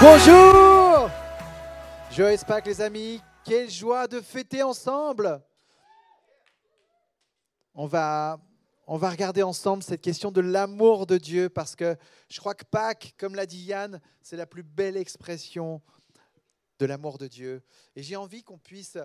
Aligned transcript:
Bonjour 0.00 1.10
Joyeux 2.12 2.38
Pâques 2.46 2.66
les 2.66 2.80
amis, 2.80 3.20
quelle 3.44 3.68
joie 3.68 4.06
de 4.06 4.20
fêter 4.20 4.62
ensemble 4.62 5.42
On 7.74 7.86
va, 7.86 8.38
on 8.86 8.96
va 8.96 9.10
regarder 9.10 9.42
ensemble 9.42 9.82
cette 9.82 10.00
question 10.00 10.30
de 10.30 10.40
l'amour 10.40 11.04
de 11.08 11.18
Dieu 11.18 11.48
parce 11.48 11.74
que 11.74 11.96
je 12.28 12.38
crois 12.38 12.54
que 12.54 12.64
Pâques, 12.64 13.16
comme 13.18 13.34
l'a 13.34 13.44
dit 13.44 13.58
Yann, 13.64 14.00
c'est 14.22 14.36
la 14.36 14.46
plus 14.46 14.62
belle 14.62 14.96
expression 14.96 15.82
de 16.78 16.86
l'amour 16.86 17.18
de 17.18 17.26
Dieu. 17.26 17.60
Et 17.96 18.04
j'ai 18.04 18.14
envie 18.14 18.44
qu'on 18.44 18.58
puisse 18.58 18.98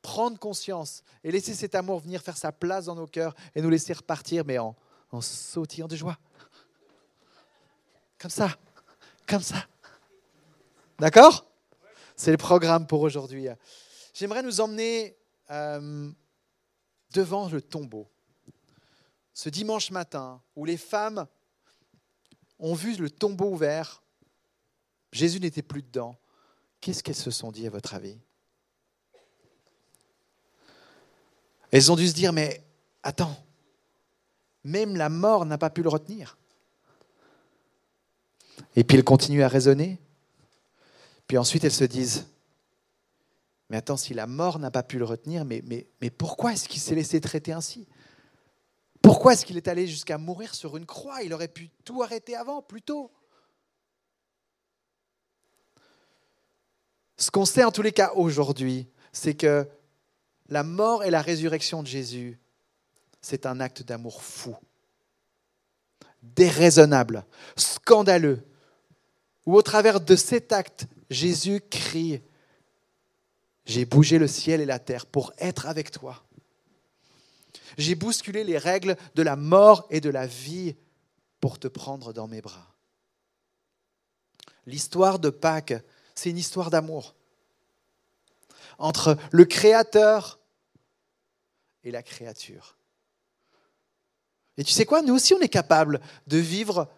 prendre 0.00 0.38
conscience 0.38 1.02
et 1.22 1.30
laisser 1.30 1.52
cet 1.52 1.74
amour 1.74 2.00
venir 2.00 2.22
faire 2.22 2.38
sa 2.38 2.50
place 2.50 2.86
dans 2.86 2.94
nos 2.94 3.06
cœurs 3.06 3.34
et 3.54 3.60
nous 3.60 3.68
laisser 3.68 3.92
repartir, 3.92 4.42
mais 4.46 4.56
en, 4.56 4.74
en 5.10 5.20
sautillant 5.20 5.86
de 5.86 5.96
joie. 5.96 6.16
Comme 8.18 8.30
ça, 8.30 8.56
comme 9.26 9.42
ça. 9.42 9.66
D'accord? 10.98 11.46
C'est 12.16 12.30
le 12.30 12.36
programme 12.36 12.86
pour 12.86 13.02
aujourd'hui. 13.02 13.48
J'aimerais 14.14 14.42
nous 14.42 14.60
emmener 14.60 15.16
euh, 15.50 16.10
devant 17.12 17.48
le 17.48 17.60
tombeau. 17.60 18.08
Ce 19.34 19.50
dimanche 19.50 19.90
matin, 19.90 20.40
où 20.54 20.64
les 20.64 20.78
femmes 20.78 21.26
ont 22.58 22.74
vu 22.74 22.96
le 22.96 23.10
tombeau 23.10 23.50
ouvert, 23.50 24.02
Jésus 25.12 25.40
n'était 25.40 25.62
plus 25.62 25.82
dedans. 25.82 26.16
Qu'est-ce 26.80 27.02
qu'elles 27.02 27.14
se 27.14 27.30
sont 27.30 27.52
dit 27.52 27.66
à 27.66 27.70
votre 27.70 27.94
avis? 27.94 28.18
Elles 31.70 31.92
ont 31.92 31.96
dû 31.96 32.08
se 32.08 32.14
dire, 32.14 32.32
mais 32.32 32.64
attends, 33.02 33.36
même 34.64 34.96
la 34.96 35.08
mort 35.08 35.44
n'a 35.44 35.58
pas 35.58 35.70
pu 35.70 35.82
le 35.82 35.88
retenir. 35.88 36.38
Et 38.76 38.84
puis 38.84 38.98
elles 38.98 39.04
continuent 39.04 39.42
à 39.42 39.48
raisonner. 39.48 39.98
Puis 41.26 41.38
ensuite 41.38 41.64
elles 41.64 41.72
se 41.72 41.84
disent, 41.84 42.26
mais 43.68 43.78
attends, 43.78 43.96
si 43.96 44.14
la 44.14 44.26
mort 44.26 44.58
n'a 44.58 44.70
pas 44.70 44.82
pu 44.82 44.98
le 44.98 45.04
retenir, 45.04 45.44
mais, 45.44 45.62
mais, 45.64 45.86
mais 46.00 46.10
pourquoi 46.10 46.52
est-ce 46.52 46.68
qu'il 46.68 46.80
s'est 46.80 46.94
laissé 46.94 47.20
traiter 47.20 47.52
ainsi? 47.52 47.88
Pourquoi 49.02 49.32
est-ce 49.32 49.44
qu'il 49.44 49.56
est 49.56 49.68
allé 49.68 49.86
jusqu'à 49.86 50.18
mourir 50.18 50.54
sur 50.54 50.76
une 50.76 50.86
croix? 50.86 51.22
Il 51.22 51.32
aurait 51.32 51.48
pu 51.48 51.70
tout 51.84 52.02
arrêter 52.02 52.36
avant, 52.36 52.62
plus 52.62 52.82
tôt. 52.82 53.10
Ce 57.16 57.30
qu'on 57.30 57.44
sait 57.44 57.64
en 57.64 57.72
tous 57.72 57.82
les 57.82 57.92
cas 57.92 58.12
aujourd'hui, 58.14 58.88
c'est 59.12 59.34
que 59.34 59.66
la 60.48 60.62
mort 60.62 61.02
et 61.02 61.10
la 61.10 61.22
résurrection 61.22 61.82
de 61.82 61.88
Jésus, 61.88 62.38
c'est 63.20 63.46
un 63.46 63.58
acte 63.58 63.82
d'amour 63.82 64.22
fou, 64.22 64.54
déraisonnable, 66.22 67.24
scandaleux, 67.56 68.44
où 69.46 69.56
au 69.56 69.62
travers 69.62 70.00
de 70.00 70.16
cet 70.16 70.52
acte, 70.52 70.86
Jésus 71.08 71.62
crie, 71.70 72.20
j'ai 73.64 73.84
bougé 73.84 74.18
le 74.18 74.28
ciel 74.28 74.60
et 74.60 74.66
la 74.66 74.78
terre 74.78 75.06
pour 75.06 75.32
être 75.38 75.66
avec 75.66 75.90
toi. 75.90 76.24
J'ai 77.78 77.94
bousculé 77.94 78.44
les 78.44 78.58
règles 78.58 78.96
de 79.14 79.22
la 79.22 79.36
mort 79.36 79.86
et 79.90 80.00
de 80.00 80.10
la 80.10 80.26
vie 80.26 80.76
pour 81.40 81.58
te 81.58 81.68
prendre 81.68 82.12
dans 82.12 82.26
mes 82.26 82.40
bras. 82.40 82.74
L'histoire 84.66 85.18
de 85.18 85.30
Pâques, 85.30 85.74
c'est 86.14 86.30
une 86.30 86.38
histoire 86.38 86.70
d'amour 86.70 87.14
entre 88.78 89.16
le 89.30 89.44
Créateur 89.44 90.40
et 91.84 91.90
la 91.90 92.02
créature. 92.02 92.76
Et 94.58 94.64
tu 94.64 94.72
sais 94.72 94.84
quoi, 94.84 95.02
nous 95.02 95.14
aussi 95.14 95.34
on 95.34 95.40
est 95.40 95.48
capable 95.48 96.00
de 96.26 96.38
vivre 96.38 96.88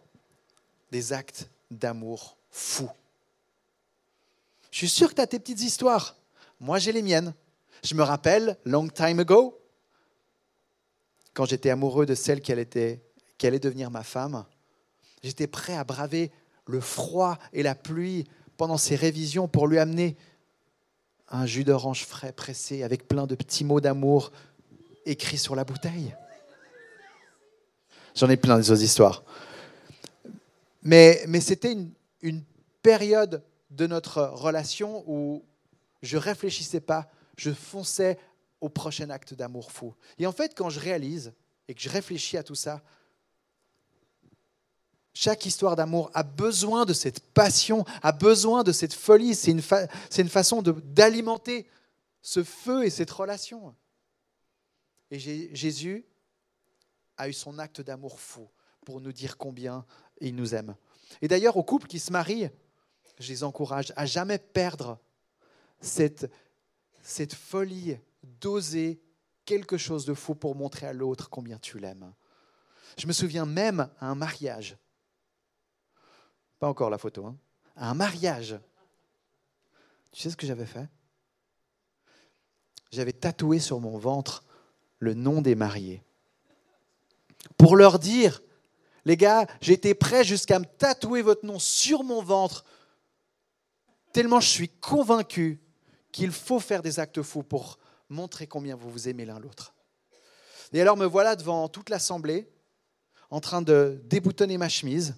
des 0.91 1.13
actes 1.13 1.51
d'amour 1.71 2.38
fous. 2.59 2.91
Je 4.71 4.79
suis 4.79 4.89
sûr 4.89 5.09
que 5.09 5.15
tu 5.15 5.21
as 5.21 5.27
tes 5.27 5.39
petites 5.39 5.63
histoires. 5.63 6.17
Moi 6.61 6.79
j'ai 6.79 6.93
les 6.93 7.03
miennes. 7.03 7.33
Je 7.85 7.95
me 7.95 8.03
rappelle, 8.03 8.59
long 8.65 8.89
time 8.89 9.21
ago, 9.21 9.59
quand 11.33 11.45
j'étais 11.45 11.71
amoureux 11.71 12.05
de 12.05 12.15
celle 12.15 12.41
qui 12.41 12.51
allait, 12.51 13.01
qui 13.39 13.47
allait 13.47 13.61
devenir 13.61 13.91
ma 13.91 14.03
femme, 14.03 14.45
j'étais 15.23 15.47
prêt 15.47 15.77
à 15.77 15.85
braver 15.85 16.33
le 16.67 16.81
froid 16.81 17.39
et 17.53 17.63
la 17.63 17.75
pluie 17.75 18.25
pendant 18.57 18.77
ses 18.77 18.97
révisions 18.97 19.47
pour 19.47 19.69
lui 19.69 19.79
amener 19.79 20.17
un 21.31 21.47
jus 21.47 21.65
d'orange 21.65 22.05
frais 22.05 22.33
pressé 22.33 22.83
avec 22.83 23.07
plein 23.07 23.27
de 23.27 23.37
petits 23.37 23.65
mots 23.65 23.81
d'amour 23.81 24.33
écrits 25.07 25.39
sur 25.39 25.55
la 25.55 25.65
bouteille. 25.65 26.15
J'en 28.17 28.29
ai 28.29 28.37
plein 28.37 28.59
des 28.59 28.71
autres 28.71 28.83
histoires. 28.83 29.23
Mais, 30.83 31.23
mais 31.29 31.41
c'était 31.41 31.73
une, 31.73 31.91
une 32.21 32.45
période 32.83 33.43
de 33.71 33.87
notre 33.87 34.23
relation 34.23 35.05
où 35.07 35.45
je 36.03 36.17
réfléchissais 36.17 36.81
pas, 36.81 37.11
je 37.37 37.53
fonçais 37.53 38.19
au 38.61 38.69
prochain 38.69 39.11
acte 39.11 39.35
d'amour 39.35 39.71
fou. 39.73 39.95
Et 40.19 40.27
en 40.27 40.33
fait, 40.33 40.55
quand 40.57 40.71
je 40.71 40.81
réalise 40.81 41.33
et 41.69 41.75
que 41.75 41.81
je 41.81 41.89
réfléchis 41.89 42.37
à 42.37 42.43
tout 42.43 42.55
ça, 42.55 42.83
chaque 45.15 45.47
histoire 45.47 45.75
d'amour 45.75 46.11
a 46.15 46.23
besoin 46.23 46.85
de 46.85 46.93
cette 46.93 47.21
passion, 47.21 47.85
a 48.03 48.13
besoin 48.13 48.63
de 48.63 48.73
cette 48.73 48.95
folie. 48.95 49.35
C'est 49.35 49.51
une, 49.51 49.63
une, 50.17 50.29
façon 50.29 50.63
d'alimenter 50.63 51.69
ce 52.23 52.45
feu 52.45 52.85
et 52.85 52.91
cette 52.91 53.11
relation. 53.11 53.75
Et 55.11 55.19
Jésus 55.19 56.05
a 57.17 57.29
eu 57.29 57.33
son 57.33 57.59
acte 57.59 57.81
d'amour 57.81 58.21
fou 58.21 58.49
pour 58.85 59.01
nous 59.01 59.13
dire 59.13 59.37
combien 59.37 59.85
il 60.21 60.37
nous 60.37 60.55
aime. 60.55 60.77
Et 61.23 61.29
d'ailleurs, 61.29 61.57
aux 61.57 61.63
couples 61.63 61.87
qui 61.87 61.99
se 61.99 62.13
marient, 62.13 62.51
je 63.19 63.29
les 63.29 63.45
encourage 63.45 63.93
à 63.97 64.07
jamais 64.07 64.39
perdre 64.39 64.99
cette, 65.81 66.31
folie 67.35 67.99
d'oser 68.41 69.01
quelque 69.45 69.77
chose 69.77 70.05
de 70.05 70.15
fou 70.15 70.35
pour 70.35 70.55
montrer 70.55 70.87
à 70.87 70.93
l'autre 70.93 71.31
combien 71.31 71.59
tu 71.59 71.79
l'aimes. 71.79 72.13
Je 72.99 73.07
me 73.07 73.13
souviens 73.13 73.47
même 73.47 73.89
à 74.01 74.07
un 74.09 74.15
mariage 74.15 74.77
pas 76.59 76.69
encore 76.69 76.91
la 76.91 76.99
photo. 76.99 77.27
Hein. 77.27 77.37
un 77.77 77.95
mariage. 77.95 78.59
Tu 80.13 80.23
sais 80.23 80.31
ce 80.31 80.37
que 80.37 80.47
j'avais 80.47 80.67
fait? 80.67 80.89
J'avais 82.91 83.13
tatoué 83.13 83.59
sur 83.59 83.81
mon 83.81 83.99
ventre 83.99 84.45
le 84.99 85.15
nom 85.15 85.43
des 85.43 85.55
mariés. 85.55 86.03
Pour 87.57 87.77
leur 87.77 87.99
dire, 87.99 88.43
les 89.05 89.17
gars, 89.17 89.47
j'étais 89.61 89.95
prêt 89.95 90.25
jusqu'à 90.25 90.59
me 90.59 90.65
tatouer 90.65 91.23
votre 91.23 91.47
nom 91.47 91.59
sur 91.59 92.05
mon 92.05 92.23
ventre, 92.23 92.65
tellement 94.13 94.41
je 94.41 94.49
suis 94.49 94.69
convaincu 94.69 95.61
qu'il 96.13 96.33
faut 96.33 96.61
faire 96.61 96.83
des 96.83 96.99
actes 96.99 97.23
fous 97.23 97.43
pour 97.43 97.79
montrer 98.09 98.47
combien 98.47 98.77
vous 98.77 98.91
vous 98.91 99.09
aimez 99.09 99.25
l'un 99.25 99.39
l'autre. 99.39 99.75
Et 100.73 100.81
alors 100.81 100.97
me 100.97 101.07
voilà 101.07 101.37
devant 101.37 101.69
toute 101.69 101.91
l'assemblée, 101.91 102.49
en 103.31 103.41
train 103.41 103.63
de 103.63 104.01
déboutonner 104.05 104.59
ma 104.59 104.69
chemise, 104.69 105.15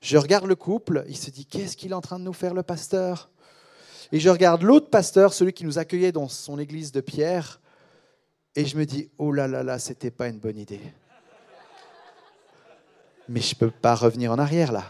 je 0.00 0.16
regarde 0.16 0.46
le 0.46 0.54
couple, 0.54 1.04
il 1.08 1.16
se 1.16 1.30
dit 1.30 1.46
qu'est-ce 1.46 1.76
qu'il 1.76 1.92
est 1.92 1.94
en 1.94 2.00
train 2.00 2.18
de 2.18 2.24
nous 2.24 2.32
faire 2.32 2.54
le 2.54 2.62
pasteur? 2.62 3.30
Et 4.12 4.20
je 4.20 4.28
regarde 4.28 4.62
l'autre 4.62 4.90
pasteur, 4.90 5.32
celui 5.32 5.52
qui 5.52 5.64
nous 5.64 5.78
accueillait 5.78 6.12
dans 6.12 6.28
son 6.28 6.58
église 6.58 6.92
de 6.92 7.00
Pierre, 7.00 7.60
et 8.54 8.64
je 8.66 8.76
me 8.76 8.84
dis 8.84 9.10
oh 9.18 9.32
là 9.32 9.48
là 9.48 9.62
là, 9.62 9.78
c'était 9.78 10.10
pas 10.10 10.28
une 10.28 10.38
bonne 10.38 10.58
idée. 10.58 10.80
Mais 13.28 13.40
je 13.40 13.54
ne 13.54 13.58
peux 13.58 13.70
pas 13.70 13.94
revenir 13.94 14.32
en 14.32 14.38
arrière 14.38 14.72
là. 14.72 14.84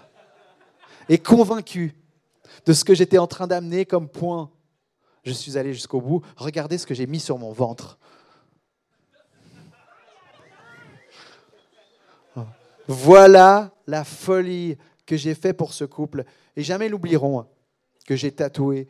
Et 1.09 1.19
convaincu 1.19 1.95
de 2.67 2.73
ce 2.73 2.85
que 2.85 2.95
j'étais 2.95 3.19
en 3.19 3.27
train 3.27 3.47
d'amener 3.47 3.85
comme 3.85 4.09
point, 4.09 4.51
je 5.25 5.33
suis 5.33 5.57
allé 5.59 5.73
jusqu'au 5.73 6.01
bout. 6.01 6.23
Regardez 6.37 6.79
ce 6.79 6.87
que 6.87 6.95
j'ai 6.95 7.07
mis 7.07 7.21
sur 7.21 7.39
mon 7.39 7.53
ventre. 7.53 7.99
Voilà 12.87 13.71
la 13.87 14.05
folie 14.05 14.77
que 15.07 15.17
j'ai 15.17 15.35
fait 15.35 15.53
pour 15.53 15.73
ce 15.73 15.85
couple. 15.85 16.25
Et 16.57 16.63
jamais 16.63 16.89
l'oublieront 16.89 17.47
que 18.07 18.17
j'ai 18.17 18.33
tatoué 18.33 18.89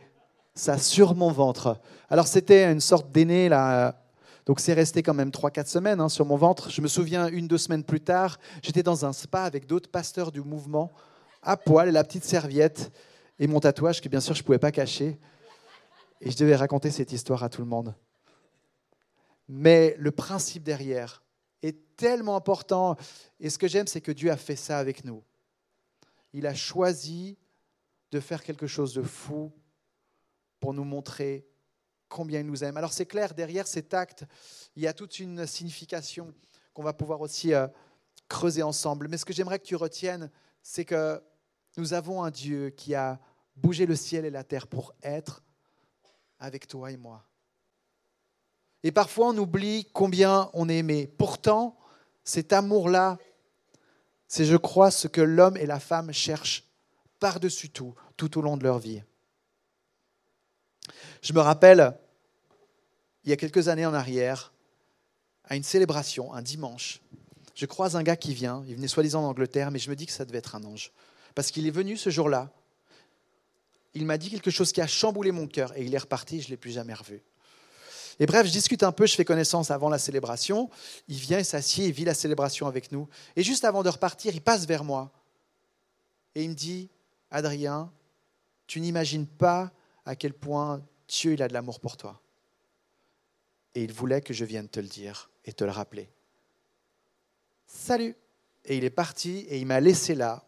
ça 0.54 0.78
sur 0.78 1.14
mon 1.14 1.30
ventre. 1.30 1.80
Alors 2.10 2.26
c'était 2.26 2.70
une 2.70 2.80
sorte 2.80 3.10
d'aîné 3.10 3.48
là. 3.48 4.00
Donc 4.46 4.60
c'est 4.60 4.74
resté 4.74 5.02
quand 5.02 5.14
même 5.14 5.30
3-4 5.30 5.66
semaines 5.66 6.00
hein, 6.00 6.08
sur 6.08 6.26
mon 6.26 6.36
ventre. 6.36 6.70
Je 6.70 6.80
me 6.80 6.88
souviens, 6.88 7.28
une, 7.28 7.48
deux 7.48 7.58
semaines 7.58 7.84
plus 7.84 8.00
tard, 8.00 8.38
j'étais 8.62 8.82
dans 8.82 9.04
un 9.04 9.12
spa 9.12 9.44
avec 9.44 9.66
d'autres 9.66 9.90
pasteurs 9.90 10.32
du 10.32 10.42
mouvement, 10.42 10.92
à 11.42 11.56
poil, 11.56 11.90
la 11.90 12.04
petite 12.04 12.24
serviette, 12.24 12.92
et 13.38 13.46
mon 13.46 13.60
tatouage 13.60 14.00
que 14.00 14.08
bien 14.08 14.20
sûr 14.20 14.34
je 14.34 14.42
ne 14.42 14.44
pouvais 14.46 14.58
pas 14.58 14.72
cacher. 14.72 15.18
Et 16.20 16.30
je 16.30 16.36
devais 16.36 16.56
raconter 16.56 16.90
cette 16.90 17.12
histoire 17.12 17.42
à 17.42 17.48
tout 17.48 17.60
le 17.60 17.66
monde. 17.66 17.94
Mais 19.48 19.94
le 19.98 20.10
principe 20.10 20.62
derrière 20.62 21.22
est 21.62 21.96
tellement 21.96 22.36
important. 22.36 22.96
Et 23.40 23.50
ce 23.50 23.58
que 23.58 23.68
j'aime, 23.68 23.86
c'est 23.86 24.00
que 24.00 24.12
Dieu 24.12 24.30
a 24.30 24.36
fait 24.36 24.56
ça 24.56 24.78
avec 24.78 25.04
nous 25.04 25.22
il 26.34 26.46
a 26.46 26.54
choisi 26.54 27.38
de 28.10 28.20
faire 28.20 28.42
quelque 28.42 28.66
chose 28.66 28.92
de 28.92 29.02
fou 29.02 29.52
pour 30.60 30.74
nous 30.74 30.84
montrer 30.84 31.46
combien 32.14 32.40
il 32.40 32.46
nous 32.46 32.62
aime. 32.62 32.76
Alors 32.76 32.92
c'est 32.92 33.06
clair, 33.06 33.34
derrière 33.34 33.66
cet 33.66 33.92
acte, 33.92 34.24
il 34.76 34.84
y 34.84 34.86
a 34.86 34.92
toute 34.92 35.18
une 35.18 35.46
signification 35.46 36.32
qu'on 36.72 36.84
va 36.84 36.92
pouvoir 36.92 37.20
aussi 37.20 37.52
euh, 37.52 37.66
creuser 38.28 38.62
ensemble. 38.62 39.08
Mais 39.08 39.18
ce 39.18 39.24
que 39.24 39.32
j'aimerais 39.32 39.58
que 39.58 39.66
tu 39.66 39.74
retiennes, 39.74 40.30
c'est 40.62 40.84
que 40.84 41.20
nous 41.76 41.92
avons 41.92 42.22
un 42.22 42.30
Dieu 42.30 42.70
qui 42.70 42.94
a 42.94 43.18
bougé 43.56 43.84
le 43.84 43.96
ciel 43.96 44.24
et 44.24 44.30
la 44.30 44.44
terre 44.44 44.68
pour 44.68 44.94
être 45.02 45.42
avec 46.38 46.68
toi 46.68 46.92
et 46.92 46.96
moi. 46.96 47.24
Et 48.84 48.92
parfois 48.92 49.30
on 49.30 49.38
oublie 49.38 49.88
combien 49.92 50.50
on 50.52 50.68
est 50.68 50.78
aimé. 50.78 51.08
Pourtant, 51.18 51.76
cet 52.22 52.52
amour-là, 52.52 53.18
c'est, 54.28 54.44
je 54.44 54.56
crois, 54.56 54.90
ce 54.90 55.08
que 55.08 55.20
l'homme 55.20 55.56
et 55.56 55.66
la 55.66 55.80
femme 55.80 56.12
cherchent 56.12 56.64
par-dessus 57.18 57.70
tout, 57.70 57.94
tout 58.16 58.38
au 58.38 58.42
long 58.42 58.56
de 58.56 58.62
leur 58.62 58.78
vie. 58.78 59.02
Je 61.22 61.32
me 61.32 61.40
rappelle, 61.40 61.96
il 63.24 63.30
y 63.30 63.32
a 63.32 63.36
quelques 63.36 63.68
années 63.68 63.86
en 63.86 63.94
arrière, 63.94 64.52
à 65.44 65.56
une 65.56 65.62
célébration, 65.62 66.32
un 66.32 66.42
dimanche, 66.42 67.00
je 67.54 67.66
croise 67.66 67.96
un 67.96 68.02
gars 68.02 68.16
qui 68.16 68.34
vient, 68.34 68.64
il 68.66 68.74
venait 68.74 68.88
soi-disant 68.88 69.22
d'Angleterre, 69.22 69.70
mais 69.70 69.78
je 69.78 69.88
me 69.88 69.96
dis 69.96 70.06
que 70.06 70.12
ça 70.12 70.24
devait 70.24 70.38
être 70.38 70.54
un 70.56 70.64
ange. 70.64 70.92
Parce 71.34 71.50
qu'il 71.50 71.66
est 71.66 71.70
venu 71.70 71.96
ce 71.96 72.10
jour-là, 72.10 72.50
il 73.94 74.06
m'a 74.06 74.18
dit 74.18 74.30
quelque 74.30 74.50
chose 74.50 74.72
qui 74.72 74.80
a 74.80 74.86
chamboulé 74.86 75.30
mon 75.30 75.46
cœur, 75.46 75.76
et 75.76 75.84
il 75.84 75.94
est 75.94 75.98
reparti, 75.98 76.40
je 76.40 76.46
ne 76.46 76.50
l'ai 76.50 76.56
plus 76.56 76.72
jamais 76.72 76.94
revu. 76.94 77.22
Et 78.18 78.26
bref, 78.26 78.46
je 78.46 78.52
discute 78.52 78.82
un 78.82 78.92
peu, 78.92 79.06
je 79.06 79.14
fais 79.14 79.24
connaissance 79.24 79.70
avant 79.70 79.88
la 79.88 79.98
célébration, 79.98 80.68
il 81.08 81.16
vient, 81.16 81.38
il 81.38 81.44
s'assied, 81.44 81.86
il 81.86 81.92
vit 81.92 82.04
la 82.04 82.14
célébration 82.14 82.66
avec 82.66 82.90
nous, 82.90 83.08
et 83.36 83.42
juste 83.42 83.64
avant 83.64 83.82
de 83.82 83.88
repartir, 83.88 84.34
il 84.34 84.40
passe 84.40 84.66
vers 84.66 84.84
moi, 84.84 85.12
et 86.34 86.42
il 86.42 86.50
me 86.50 86.54
dit, 86.54 86.90
Adrien, 87.30 87.92
tu 88.66 88.80
n'imagines 88.80 89.26
pas 89.26 89.72
à 90.06 90.16
quel 90.16 90.32
point 90.32 90.82
Dieu 91.08 91.34
il 91.34 91.42
a 91.42 91.48
de 91.48 91.52
l'amour 91.52 91.80
pour 91.80 91.96
toi. 91.96 92.20
Et 93.74 93.82
il 93.82 93.92
voulait 93.92 94.20
que 94.20 94.34
je 94.34 94.44
vienne 94.44 94.68
te 94.68 94.80
le 94.80 94.86
dire 94.86 95.30
et 95.44 95.52
te 95.52 95.64
le 95.64 95.70
rappeler. 95.70 96.08
Salut 97.66 98.14
Et 98.64 98.76
il 98.76 98.84
est 98.84 98.90
parti 98.90 99.46
et 99.48 99.58
il 99.58 99.66
m'a 99.66 99.80
laissé 99.80 100.14
là. 100.14 100.44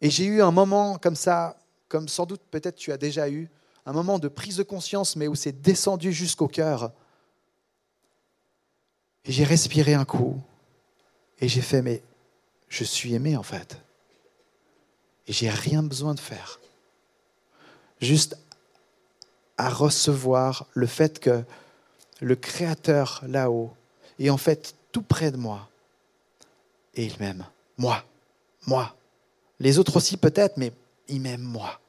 Et 0.00 0.10
j'ai 0.10 0.24
eu 0.24 0.42
un 0.42 0.50
moment 0.50 0.98
comme 0.98 1.16
ça, 1.16 1.58
comme 1.88 2.08
sans 2.08 2.26
doute 2.26 2.42
peut-être 2.50 2.76
tu 2.76 2.92
as 2.92 2.96
déjà 2.96 3.28
eu, 3.28 3.48
un 3.86 3.92
moment 3.92 4.18
de 4.18 4.28
prise 4.28 4.56
de 4.56 4.62
conscience, 4.62 5.16
mais 5.16 5.28
où 5.28 5.34
c'est 5.34 5.62
descendu 5.62 6.12
jusqu'au 6.12 6.48
cœur. 6.48 6.92
Et 9.24 9.32
j'ai 9.32 9.44
respiré 9.44 9.94
un 9.94 10.04
coup. 10.04 10.40
Et 11.40 11.48
j'ai 11.48 11.62
fait, 11.62 11.82
mais 11.82 12.02
je 12.68 12.84
suis 12.84 13.14
aimé 13.14 13.36
en 13.36 13.42
fait. 13.42 13.80
Et 15.26 15.32
j'ai 15.32 15.50
rien 15.50 15.82
besoin 15.82 16.14
de 16.14 16.20
faire. 16.20 16.60
Juste 18.00 18.36
à 19.58 19.68
recevoir 19.68 20.66
le 20.74 20.86
fait 20.86 21.18
que 21.18 21.42
le 22.20 22.36
Créateur 22.36 23.22
là-haut 23.26 23.72
est 24.18 24.30
en 24.30 24.38
fait 24.38 24.74
tout 24.92 25.02
près 25.02 25.30
de 25.30 25.36
moi. 25.36 25.68
Et 26.94 27.04
il 27.04 27.16
m'aime. 27.20 27.44
Moi. 27.76 28.02
Moi. 28.66 28.96
Les 29.60 29.78
autres 29.78 29.96
aussi 29.96 30.16
peut-être, 30.16 30.56
mais 30.56 30.72
il 31.08 31.20
m'aime 31.20 31.42
moi. 31.42 31.80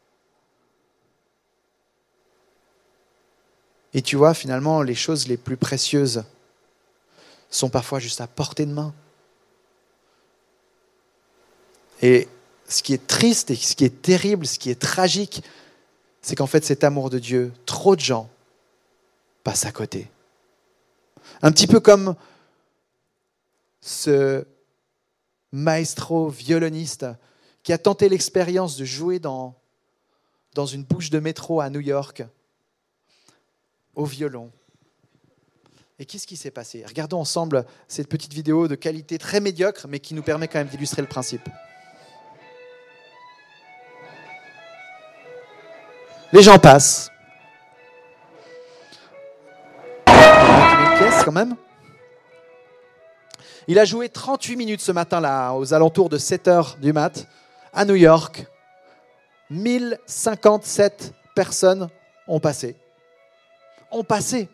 Et 3.94 4.02
tu 4.02 4.16
vois, 4.16 4.34
finalement, 4.34 4.82
les 4.82 4.96
choses 4.96 5.28
les 5.28 5.38
plus 5.38 5.58
précieuses 5.58 6.24
sont 7.50 7.70
parfois 7.70 8.00
juste 8.00 8.22
à 8.22 8.28
portée 8.28 8.66
de 8.66 8.72
main. 8.72 8.94
Et 12.02 12.28
ce 12.68 12.84
qui 12.84 12.94
est 12.94 13.08
triste 13.08 13.50
et 13.50 13.56
ce 13.56 13.76
qui 13.76 13.84
est 13.84 14.02
terrible, 14.02 14.46
ce 14.46 14.60
qui 14.60 14.70
est 14.70 14.80
tragique, 14.80 15.44
c'est 16.22 16.36
qu'en 16.36 16.48
fait 16.48 16.66
cet 16.66 16.84
amour 16.84 17.10
de 17.10 17.20
Dieu, 17.20 17.54
trop 17.66 17.96
de 17.96 18.02
gens 18.02 18.30
passent 19.44 19.66
à 19.66 19.72
côté. 19.72 20.10
Un 21.42 21.52
petit 21.52 21.68
peu 21.68 21.80
comme 21.80 22.16
ce 23.82 24.46
maestro 25.52 26.30
violoniste 26.30 27.06
qui 27.64 27.74
a 27.74 27.78
tenté 27.78 28.10
l'expérience 28.10 28.78
de 28.78 28.86
jouer 28.86 29.20
dans, 29.20 29.56
dans 30.54 30.66
une 30.66 30.84
bouche 30.84 31.10
de 31.10 31.20
métro 31.20 31.62
à 31.62 31.70
New 31.70 31.80
York 31.80 32.24
au 33.96 34.06
violon. 34.06 34.52
Et 36.00 36.06
qu'est-ce 36.06 36.28
qui 36.28 36.38
s'est 36.38 36.52
passé? 36.52 36.86
Regardons 36.86 37.20
ensemble 37.20 37.66
cette 37.88 38.08
petite 38.08 38.34
vidéo 38.34 38.68
de 38.70 38.76
qualité 38.76 39.18
très 39.18 39.42
médiocre, 39.42 39.88
mais 39.90 40.00
qui 40.00 40.14
nous 40.14 40.24
permet 40.24 40.48
quand 40.48 40.60
même 40.60 40.70
d'illustrer 40.70 41.02
le 41.02 41.08
principe. 41.08 41.48
Les 46.32 46.44
gens 46.44 46.60
passent. 46.60 47.10
Il 53.68 53.78
a 53.78 53.86
joué 53.86 54.10
38 54.10 54.56
minutes 54.56 54.82
ce 54.82 54.92
matin-là, 54.92 55.54
aux 55.54 55.74
alentours 55.74 56.10
de 56.10 56.18
7 56.18 56.48
heures 56.48 56.78
du 56.82 56.94
mat, 56.94 57.28
à 57.74 57.86
New 57.86 57.96
York. 57.96 58.46
1057 59.50 61.14
personnes 61.36 61.90
ont 62.28 62.40
passé. 62.40 62.76
Ont 63.92 64.04
passé. 64.04 64.50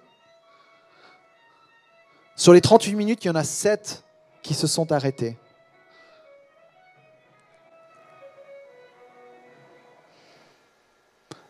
Sur 2.36 2.54
les 2.54 2.62
38 2.62 2.95
minutes, 2.95 3.25
il 3.25 3.27
y 3.27 3.31
en 3.31 3.36
a 3.36 3.44
7 3.44 4.04
qui 4.42 4.54
se 4.54 4.68
sont 4.68 4.92
arrêtés. 4.92 5.38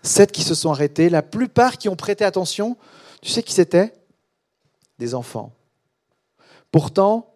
Sept 0.06 0.32
qui 0.32 0.44
se 0.44 0.54
sont 0.54 0.72
arrêtés, 0.72 1.10
la 1.10 1.24
plupart 1.24 1.78
qui 1.78 1.90
ont 1.90 1.96
prêté 1.96 2.24
attention, 2.24 2.78
tu 3.22 3.32
sais 3.32 3.42
qui 3.42 3.54
c'était? 3.54 3.92
Des 5.00 5.16
enfants. 5.16 5.52
Pourtant, 6.72 7.34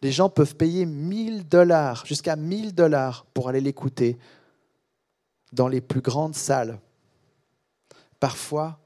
les 0.00 0.12
gens 0.12 0.30
peuvent 0.30 0.56
payer 0.56 0.86
1000 0.86 1.46
dollars, 1.46 2.06
jusqu'à 2.06 2.36
1000 2.36 2.74
dollars 2.74 3.26
pour 3.34 3.50
aller 3.50 3.60
l'écouter 3.60 4.18
dans 5.52 5.68
les 5.68 5.82
plus 5.82 6.00
grandes 6.00 6.34
salles. 6.34 6.80
Parfois, 8.18 8.80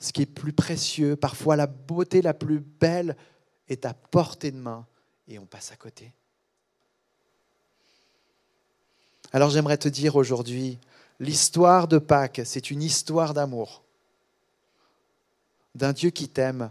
ce 0.00 0.12
qui 0.12 0.22
est 0.22 0.26
plus 0.26 0.52
précieux, 0.52 1.14
parfois 1.14 1.54
la 1.54 1.68
beauté 1.68 2.22
la 2.22 2.34
plus 2.34 2.58
belle 2.58 3.16
est 3.68 3.86
à 3.86 3.94
portée 3.94 4.50
de 4.50 4.56
main 4.56 4.84
et 5.28 5.38
on 5.38 5.46
passe 5.46 5.70
à 5.70 5.76
côté. 5.76 6.12
Alors 9.32 9.50
j'aimerais 9.50 9.78
te 9.78 9.88
dire 9.88 10.16
aujourd'hui, 10.16 10.78
L'histoire 11.20 11.86
de 11.86 11.98
Pâques, 11.98 12.40
c'est 12.46 12.70
une 12.70 12.82
histoire 12.82 13.34
d'amour, 13.34 13.82
d'un 15.74 15.92
Dieu 15.92 16.08
qui 16.08 16.30
t'aime, 16.30 16.70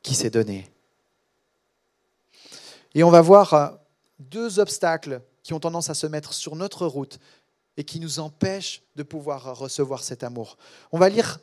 qui 0.00 0.14
s'est 0.14 0.30
donné. 0.30 0.70
Et 2.94 3.02
on 3.02 3.10
va 3.10 3.20
voir 3.20 3.54
euh, 3.54 3.68
deux 4.20 4.60
obstacles 4.60 5.20
qui 5.42 5.54
ont 5.54 5.58
tendance 5.58 5.90
à 5.90 5.94
se 5.94 6.06
mettre 6.06 6.34
sur 6.34 6.54
notre 6.54 6.86
route 6.86 7.18
et 7.76 7.82
qui 7.82 7.98
nous 7.98 8.20
empêchent 8.20 8.80
de 8.94 9.02
pouvoir 9.02 9.58
recevoir 9.58 10.04
cet 10.04 10.22
amour. 10.22 10.56
On 10.92 10.98
va 11.00 11.08
lire 11.08 11.40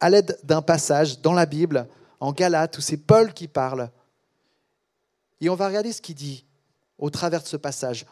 à 0.00 0.10
l'aide 0.10 0.38
d'un 0.44 0.60
passage 0.60 1.20
dans 1.22 1.32
la 1.32 1.46
Bible, 1.46 1.88
en 2.20 2.32
Galates, 2.32 2.76
où 2.76 2.82
c'est 2.82 2.98
Paul 2.98 3.32
qui 3.32 3.48
parle. 3.48 3.90
Et 5.40 5.48
on 5.48 5.54
va 5.54 5.68
regarder 5.68 5.94
ce 5.94 6.02
qu'il 6.02 6.14
dit 6.14 6.44
au 6.98 7.08
travers 7.08 7.42
de 7.42 7.48
ce 7.48 7.56
passage, 7.56 8.04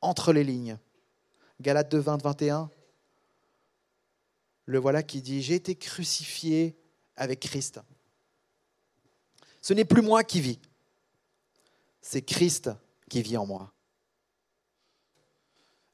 entre 0.00 0.32
les 0.32 0.44
lignes. 0.44 0.78
Galates 1.60 1.90
2, 1.90 1.98
20, 1.98 2.22
21. 2.22 2.70
Le 4.66 4.78
voilà 4.78 5.02
qui 5.02 5.22
dit, 5.22 5.42
j'ai 5.42 5.54
été 5.54 5.74
crucifié 5.74 6.76
avec 7.16 7.40
Christ. 7.40 7.80
Ce 9.62 9.72
n'est 9.72 9.84
plus 9.84 10.02
moi 10.02 10.22
qui 10.22 10.40
vis, 10.40 10.60
c'est 12.00 12.22
Christ 12.22 12.70
qui 13.08 13.22
vit 13.22 13.36
en 13.36 13.46
moi. 13.46 13.72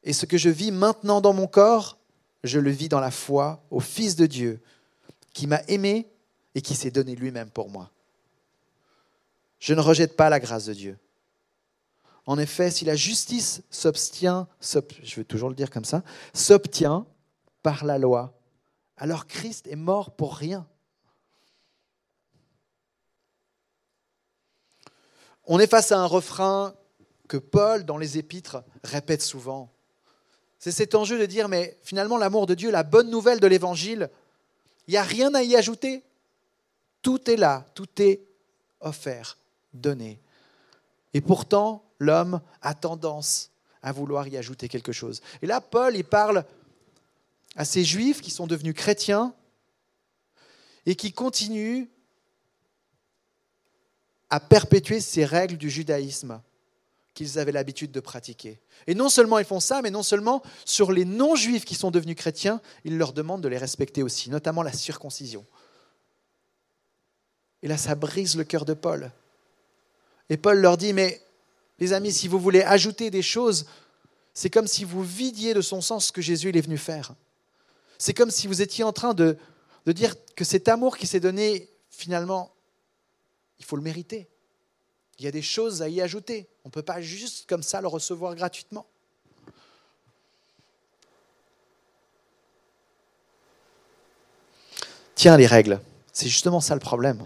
Et 0.02 0.12
ce 0.12 0.26
que 0.26 0.36
je 0.36 0.50
vis 0.50 0.70
maintenant 0.70 1.20
dans 1.20 1.32
mon 1.32 1.46
corps, 1.46 1.98
je 2.44 2.58
le 2.58 2.70
vis 2.70 2.88
dans 2.88 3.00
la 3.00 3.10
foi 3.10 3.64
au 3.70 3.80
Fils 3.80 4.16
de 4.16 4.26
Dieu, 4.26 4.60
qui 5.32 5.46
m'a 5.46 5.62
aimé 5.68 6.10
et 6.54 6.60
qui 6.60 6.74
s'est 6.74 6.90
donné 6.90 7.14
lui-même 7.14 7.50
pour 7.50 7.70
moi. 7.70 7.90
Je 9.58 9.74
ne 9.74 9.80
rejette 9.80 10.16
pas 10.16 10.28
la 10.28 10.40
grâce 10.40 10.66
de 10.66 10.74
Dieu. 10.74 10.98
En 12.26 12.38
effet, 12.38 12.70
si 12.70 12.84
la 12.84 12.94
justice 12.94 13.62
s'obtient, 13.70 14.46
je 14.60 15.16
vais 15.16 15.24
toujours 15.24 15.48
le 15.48 15.54
dire 15.54 15.70
comme 15.70 15.84
ça, 15.84 16.02
s'obtient 16.34 17.06
par 17.62 17.84
la 17.84 17.98
loi, 17.98 18.38
alors 18.96 19.26
Christ 19.26 19.66
est 19.66 19.76
mort 19.76 20.14
pour 20.14 20.36
rien. 20.36 20.66
On 25.44 25.58
est 25.58 25.66
face 25.66 25.90
à 25.90 25.98
un 25.98 26.06
refrain 26.06 26.74
que 27.26 27.36
Paul, 27.36 27.84
dans 27.84 27.98
les 27.98 28.18
épîtres, 28.18 28.62
répète 28.84 29.22
souvent. 29.22 29.72
C'est 30.58 30.70
cet 30.70 30.94
enjeu 30.94 31.18
de 31.18 31.26
dire, 31.26 31.48
mais 31.48 31.76
finalement, 31.82 32.18
l'amour 32.18 32.46
de 32.46 32.54
Dieu, 32.54 32.70
la 32.70 32.84
bonne 32.84 33.10
nouvelle 33.10 33.40
de 33.40 33.48
l'Évangile, 33.48 34.10
il 34.86 34.92
n'y 34.92 34.96
a 34.96 35.02
rien 35.02 35.34
à 35.34 35.42
y 35.42 35.56
ajouter. 35.56 36.04
Tout 37.02 37.28
est 37.28 37.36
là, 37.36 37.66
tout 37.74 37.88
est 38.00 38.22
offert, 38.80 39.38
donné. 39.74 40.20
Et 41.14 41.20
pourtant, 41.20 41.82
l'homme 42.02 42.40
a 42.60 42.74
tendance 42.74 43.50
à 43.82 43.92
vouloir 43.92 44.28
y 44.28 44.36
ajouter 44.36 44.68
quelque 44.68 44.92
chose. 44.92 45.22
Et 45.40 45.46
là, 45.46 45.60
Paul, 45.60 45.96
il 45.96 46.04
parle 46.04 46.44
à 47.56 47.64
ces 47.64 47.84
juifs 47.84 48.20
qui 48.20 48.30
sont 48.30 48.46
devenus 48.46 48.74
chrétiens 48.74 49.34
et 50.86 50.96
qui 50.96 51.12
continuent 51.12 51.86
à 54.30 54.40
perpétuer 54.40 55.00
ces 55.00 55.24
règles 55.24 55.56
du 55.56 55.68
judaïsme 55.68 56.40
qu'ils 57.14 57.38
avaient 57.38 57.52
l'habitude 57.52 57.92
de 57.92 58.00
pratiquer. 58.00 58.60
Et 58.86 58.94
non 58.94 59.10
seulement 59.10 59.38
ils 59.38 59.44
font 59.44 59.60
ça, 59.60 59.82
mais 59.82 59.90
non 59.90 60.02
seulement 60.02 60.42
sur 60.64 60.92
les 60.92 61.04
non-juifs 61.04 61.66
qui 61.66 61.74
sont 61.74 61.90
devenus 61.90 62.16
chrétiens, 62.16 62.60
ils 62.84 62.96
leur 62.96 63.12
demandent 63.12 63.42
de 63.42 63.48
les 63.48 63.58
respecter 63.58 64.02
aussi, 64.02 64.30
notamment 64.30 64.62
la 64.62 64.72
circoncision. 64.72 65.44
Et 67.62 67.68
là, 67.68 67.76
ça 67.76 67.94
brise 67.94 68.36
le 68.36 68.44
cœur 68.44 68.64
de 68.64 68.74
Paul. 68.74 69.12
Et 70.30 70.36
Paul 70.38 70.58
leur 70.58 70.78
dit, 70.78 70.94
mais 70.94 71.20
les 71.78 71.92
amis, 71.92 72.12
si 72.12 72.28
vous 72.28 72.38
voulez 72.38 72.62
ajouter 72.62 73.10
des 73.10 73.22
choses, 73.22 73.66
c'est 74.34 74.50
comme 74.50 74.66
si 74.66 74.84
vous 74.84 75.02
vidiez 75.02 75.54
de 75.54 75.60
son 75.60 75.80
sens 75.80 76.06
ce 76.06 76.12
que 76.12 76.22
Jésus 76.22 76.50
est 76.50 76.60
venu 76.60 76.78
faire. 76.78 77.14
C'est 77.98 78.14
comme 78.14 78.30
si 78.30 78.46
vous 78.46 78.62
étiez 78.62 78.84
en 78.84 78.92
train 78.92 79.14
de, 79.14 79.36
de 79.86 79.92
dire 79.92 80.14
que 80.34 80.44
cet 80.44 80.68
amour 80.68 80.96
qui 80.96 81.06
s'est 81.06 81.20
donné, 81.20 81.68
finalement, 81.90 82.52
il 83.58 83.64
faut 83.64 83.76
le 83.76 83.82
mériter. 83.82 84.28
Il 85.18 85.24
y 85.24 85.28
a 85.28 85.30
des 85.30 85.42
choses 85.42 85.82
à 85.82 85.88
y 85.88 86.00
ajouter. 86.00 86.48
On 86.64 86.68
ne 86.68 86.72
peut 86.72 86.82
pas 86.82 87.00
juste 87.00 87.48
comme 87.48 87.62
ça 87.62 87.80
le 87.80 87.88
recevoir 87.88 88.34
gratuitement. 88.34 88.86
Tiens, 95.14 95.36
les 95.36 95.46
règles, 95.46 95.80
c'est 96.12 96.26
justement 96.26 96.60
ça 96.60 96.74
le 96.74 96.80
problème. 96.80 97.24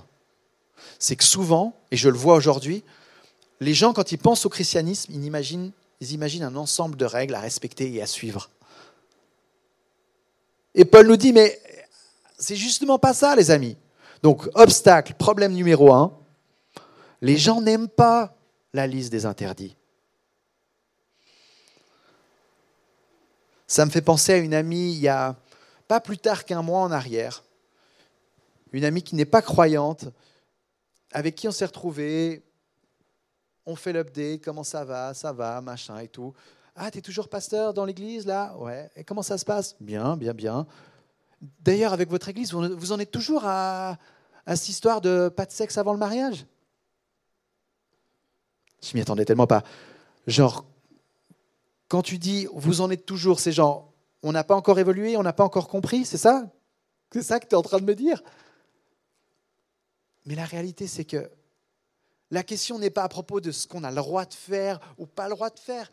C'est 0.98 1.16
que 1.16 1.24
souvent, 1.24 1.74
et 1.90 1.96
je 1.96 2.08
le 2.08 2.18
vois 2.18 2.34
aujourd'hui, 2.34 2.84
les 3.60 3.74
gens, 3.74 3.92
quand 3.92 4.12
ils 4.12 4.18
pensent 4.18 4.44
au 4.46 4.48
christianisme, 4.48 5.12
ils 5.12 5.24
imaginent, 5.24 5.72
un 6.42 6.56
ensemble 6.56 6.96
de 6.96 7.04
règles 7.04 7.34
à 7.34 7.40
respecter 7.40 7.92
et 7.92 8.02
à 8.02 8.06
suivre. 8.06 8.50
Et 10.74 10.84
Paul 10.84 11.06
nous 11.06 11.16
dit, 11.16 11.32
mais 11.32 11.58
c'est 12.38 12.56
justement 12.56 12.98
pas 12.98 13.14
ça, 13.14 13.34
les 13.34 13.50
amis. 13.50 13.76
Donc, 14.22 14.48
obstacle, 14.54 15.14
problème 15.14 15.52
numéro 15.52 15.92
un, 15.92 16.12
les 17.22 17.38
gens 17.38 17.62
n'aiment 17.62 17.88
pas 17.88 18.36
la 18.74 18.86
liste 18.86 19.10
des 19.10 19.24
interdits. 19.24 19.74
Ça 23.66 23.84
me 23.86 23.90
fait 23.90 24.02
penser 24.02 24.34
à 24.34 24.36
une 24.36 24.54
amie 24.54 24.92
il 24.92 25.00
y 25.00 25.08
a 25.08 25.34
pas 25.88 26.00
plus 26.00 26.18
tard 26.18 26.44
qu'un 26.44 26.62
mois 26.62 26.80
en 26.80 26.92
arrière. 26.92 27.42
Une 28.72 28.84
amie 28.84 29.02
qui 29.02 29.14
n'est 29.14 29.24
pas 29.24 29.42
croyante, 29.42 30.04
avec 31.12 31.34
qui 31.34 31.48
on 31.48 31.52
s'est 31.52 31.64
retrouvé, 31.64 32.42
on 33.66 33.76
fait 33.76 33.92
l'update, 33.92 34.42
comment 34.42 34.64
ça 34.64 34.84
va, 34.84 35.12
ça 35.12 35.32
va, 35.32 35.60
machin 35.60 35.98
et 35.98 36.08
tout. 36.08 36.32
Ah, 36.76 36.90
tu 36.90 36.98
es 36.98 37.02
toujours 37.02 37.28
pasteur 37.28 37.74
dans 37.74 37.84
l'église 37.84 38.26
là? 38.26 38.56
Ouais. 38.58 38.90
Et 38.96 39.04
comment 39.04 39.22
ça 39.22 39.36
se 39.38 39.44
passe? 39.44 39.76
Bien, 39.80 40.16
bien, 40.16 40.34
bien. 40.34 40.66
D'ailleurs, 41.60 41.92
avec 41.92 42.08
votre 42.08 42.28
église, 42.28 42.52
vous 42.52 42.92
en 42.92 42.98
êtes 42.98 43.10
toujours 43.10 43.42
à, 43.44 43.98
à 44.46 44.56
cette 44.56 44.68
histoire 44.68 45.00
de 45.00 45.28
pas 45.28 45.46
de 45.46 45.52
sexe 45.52 45.76
avant 45.78 45.92
le 45.92 45.98
mariage? 45.98 46.46
Je 48.82 48.94
m'y 48.94 49.00
attendais 49.00 49.24
tellement 49.24 49.46
pas. 49.46 49.64
Genre, 50.26 50.64
quand 51.88 52.02
tu 52.02 52.18
dis 52.18 52.46
vous 52.54 52.80
en 52.80 52.90
êtes 52.90 53.06
toujours, 53.06 53.40
c'est 53.40 53.52
genre 53.52 53.92
on 54.22 54.32
n'a 54.32 54.44
pas 54.44 54.54
encore 54.54 54.78
évolué, 54.78 55.16
on 55.16 55.22
n'a 55.22 55.32
pas 55.32 55.44
encore 55.44 55.68
compris, 55.68 56.04
c'est 56.04 56.18
ça? 56.18 56.50
C'est 57.12 57.22
ça 57.22 57.40
que 57.40 57.46
tu 57.46 57.52
es 57.52 57.54
en 57.54 57.62
train 57.62 57.78
de 57.78 57.84
me 57.84 57.94
dire? 57.94 58.22
Mais 60.24 60.34
la 60.34 60.44
réalité, 60.44 60.86
c'est 60.86 61.04
que 61.04 61.30
la 62.30 62.42
question 62.42 62.78
n'est 62.78 62.90
pas 62.90 63.04
à 63.04 63.08
propos 63.08 63.40
de 63.40 63.52
ce 63.52 63.66
qu'on 63.66 63.84
a 63.84 63.90
le 63.90 63.96
droit 63.96 64.24
de 64.24 64.34
faire 64.34 64.80
ou 64.98 65.06
pas 65.06 65.28
le 65.28 65.34
droit 65.34 65.50
de 65.50 65.58
faire. 65.58 65.90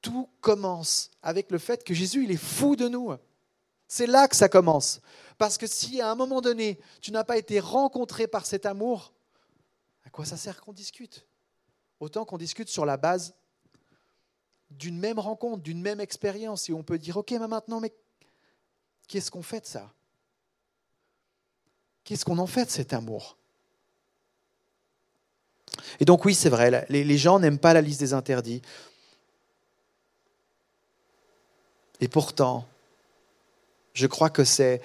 Tout 0.00 0.28
commence 0.40 1.10
avec 1.22 1.50
le 1.50 1.58
fait 1.58 1.84
que 1.84 1.94
Jésus, 1.94 2.24
il 2.24 2.30
est 2.30 2.36
fou 2.36 2.76
de 2.76 2.88
nous. 2.88 3.14
C'est 3.86 4.06
là 4.06 4.28
que 4.28 4.36
ça 4.36 4.48
commence. 4.48 5.00
Parce 5.38 5.56
que 5.56 5.66
si 5.66 6.00
à 6.00 6.10
un 6.10 6.14
moment 6.14 6.40
donné, 6.40 6.78
tu 7.00 7.12
n'as 7.12 7.24
pas 7.24 7.38
été 7.38 7.60
rencontré 7.60 8.26
par 8.26 8.44
cet 8.44 8.66
amour, 8.66 9.12
à 10.04 10.10
quoi 10.10 10.24
ça 10.24 10.36
sert 10.36 10.60
qu'on 10.60 10.72
discute? 10.72 11.26
Autant 12.00 12.24
qu'on 12.24 12.38
discute 12.38 12.68
sur 12.68 12.84
la 12.84 12.96
base 12.96 13.34
d'une 14.70 14.98
même 14.98 15.18
rencontre, 15.18 15.62
d'une 15.62 15.80
même 15.80 16.00
expérience, 16.00 16.68
et 16.68 16.74
on 16.74 16.82
peut 16.82 16.98
dire, 16.98 17.16
ok, 17.16 17.30
mais 17.32 17.48
maintenant, 17.48 17.80
mais 17.80 17.92
qu'est-ce 19.06 19.30
qu'on 19.30 19.42
fait 19.42 19.60
de 19.60 19.66
ça? 19.66 19.92
Qu'est-ce 22.04 22.24
qu'on 22.24 22.38
en 22.38 22.46
fait 22.46 22.66
de 22.66 22.70
cet 22.70 22.92
amour? 22.92 23.37
Et 26.00 26.04
donc 26.04 26.24
oui, 26.24 26.34
c'est 26.34 26.48
vrai, 26.48 26.86
les, 26.88 27.18
gens 27.18 27.38
n'aiment 27.38 27.58
pas 27.58 27.72
la 27.72 27.80
liste 27.80 28.00
des 28.00 28.12
interdits. 28.12 28.62
Et 32.00 32.08
pourtant, 32.08 32.66
je 33.94 34.06
crois 34.06 34.30
que 34.30 34.44
c'est, 34.44 34.80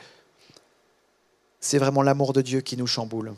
c'est 1.60 1.78
vraiment 1.78 2.02
l'amour 2.02 2.34
de 2.34 2.42
Dieu 2.42 2.62
qui 2.62 2.78
nous 2.78 2.88
chamboule. 2.88 3.34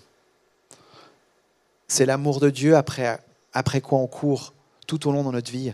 C'est 1.88 2.06
l'amour 2.06 2.40
de 2.40 2.50
Dieu 2.50 2.76
après 2.76 3.20
après 3.56 3.82
quoi 3.82 4.00
on 4.00 4.08
court 4.08 4.54
tout 4.86 5.08
au 5.08 5.12
long 5.12 5.24
de 5.24 5.32
notre 5.32 5.50
vie. 5.50 5.74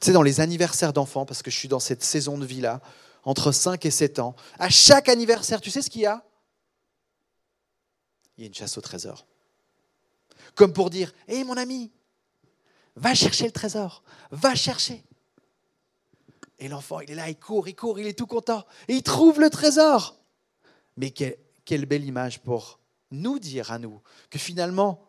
Tu 0.00 0.06
sais, 0.06 0.12
dans 0.12 0.22
les 0.22 0.40
anniversaires 0.40 0.92
d'enfants, 0.92 1.24
parce 1.24 1.42
que 1.42 1.50
je 1.50 1.56
suis 1.56 1.68
dans 1.68 1.78
cette 1.78 2.02
saison 2.02 2.38
de 2.38 2.46
vie-là, 2.46 2.80
entre 3.24 3.52
5 3.52 3.84
et 3.86 3.90
7 3.90 4.18
ans, 4.18 4.34
à 4.58 4.68
chaque 4.68 5.08
anniversaire, 5.08 5.60
tu 5.60 5.70
sais 5.70 5.82
ce 5.82 5.90
qu'il 5.90 6.00
y 6.00 6.06
a? 6.06 6.24
Il 8.36 8.40
y 8.40 8.44
a 8.44 8.48
une 8.48 8.54
chasse 8.54 8.76
au 8.78 8.80
trésor. 8.80 9.26
Comme 10.54 10.72
pour 10.72 10.90
dire, 10.90 11.12
hé 11.28 11.44
mon 11.44 11.56
ami, 11.56 11.90
va 12.96 13.14
chercher 13.14 13.44
le 13.44 13.52
trésor, 13.52 14.02
va 14.30 14.54
chercher. 14.54 15.04
Et 16.58 16.68
l'enfant, 16.68 17.00
il 17.00 17.10
est 17.10 17.14
là, 17.14 17.28
il 17.28 17.38
court, 17.38 17.68
il 17.68 17.74
court, 17.74 17.98
il 17.98 18.06
est 18.06 18.18
tout 18.18 18.26
content, 18.26 18.64
et 18.86 18.94
il 18.94 19.02
trouve 19.02 19.40
le 19.40 19.50
trésor. 19.50 20.16
Mais 20.96 21.10
quelle 21.10 21.86
belle 21.86 22.04
image 22.04 22.40
pour 22.40 22.78
nous 23.10 23.38
dire 23.38 23.72
à 23.72 23.78
nous 23.78 24.00
que 24.30 24.38
finalement, 24.38 25.08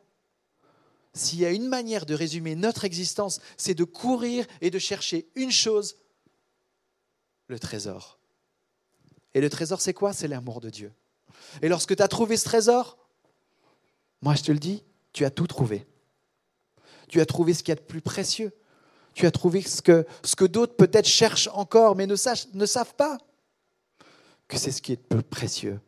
s'il 1.13 1.39
y 1.39 1.45
a 1.45 1.51
une 1.51 1.67
manière 1.67 2.05
de 2.05 2.15
résumer 2.15 2.55
notre 2.55 2.85
existence, 2.85 3.39
c'est 3.57 3.75
de 3.75 3.83
courir 3.83 4.47
et 4.61 4.71
de 4.71 4.79
chercher 4.79 5.29
une 5.35 5.51
chose, 5.51 5.97
le 7.47 7.59
trésor. 7.59 8.17
Et 9.35 9.41
le 9.41 9.49
trésor, 9.49 9.81
c'est 9.81 9.93
quoi? 9.93 10.13
C'est 10.13 10.27
l'amour 10.27 10.59
de 10.59 10.69
Dieu. 10.69 10.91
Et 11.61 11.67
lorsque 11.67 11.95
tu 11.95 12.01
as 12.01 12.07
trouvé 12.07 12.37
ce 12.37 12.45
trésor, 12.45 12.97
moi 14.21 14.33
je 14.35 14.43
te 14.43 14.51
le 14.51 14.59
dis, 14.59 14.83
tu 15.13 15.25
as 15.25 15.29
tout 15.29 15.47
trouvé. 15.47 15.85
Tu 17.07 17.21
as 17.21 17.25
trouvé 17.25 17.53
ce 17.53 17.61
qu'il 17.61 17.69
y 17.69 17.77
a 17.77 17.79
de 17.79 17.81
plus 17.81 18.01
précieux. 18.01 18.51
Tu 19.13 19.27
as 19.27 19.31
trouvé 19.31 19.61
ce 19.61 19.81
que, 19.81 20.45
d'autres 20.45 20.75
peut-être 20.75 21.07
cherchent 21.07 21.49
encore, 21.53 21.95
mais 21.95 22.07
ne, 22.07 22.15
ne 22.55 22.65
savent 22.65 22.95
pas 22.95 23.19
que 24.47 24.57
c'est 24.57 24.71
ce 24.71 24.81
qui 24.81 24.93
est 24.93 24.95
de 24.95 25.15
plus 25.15 25.23
précieux. 25.23 25.79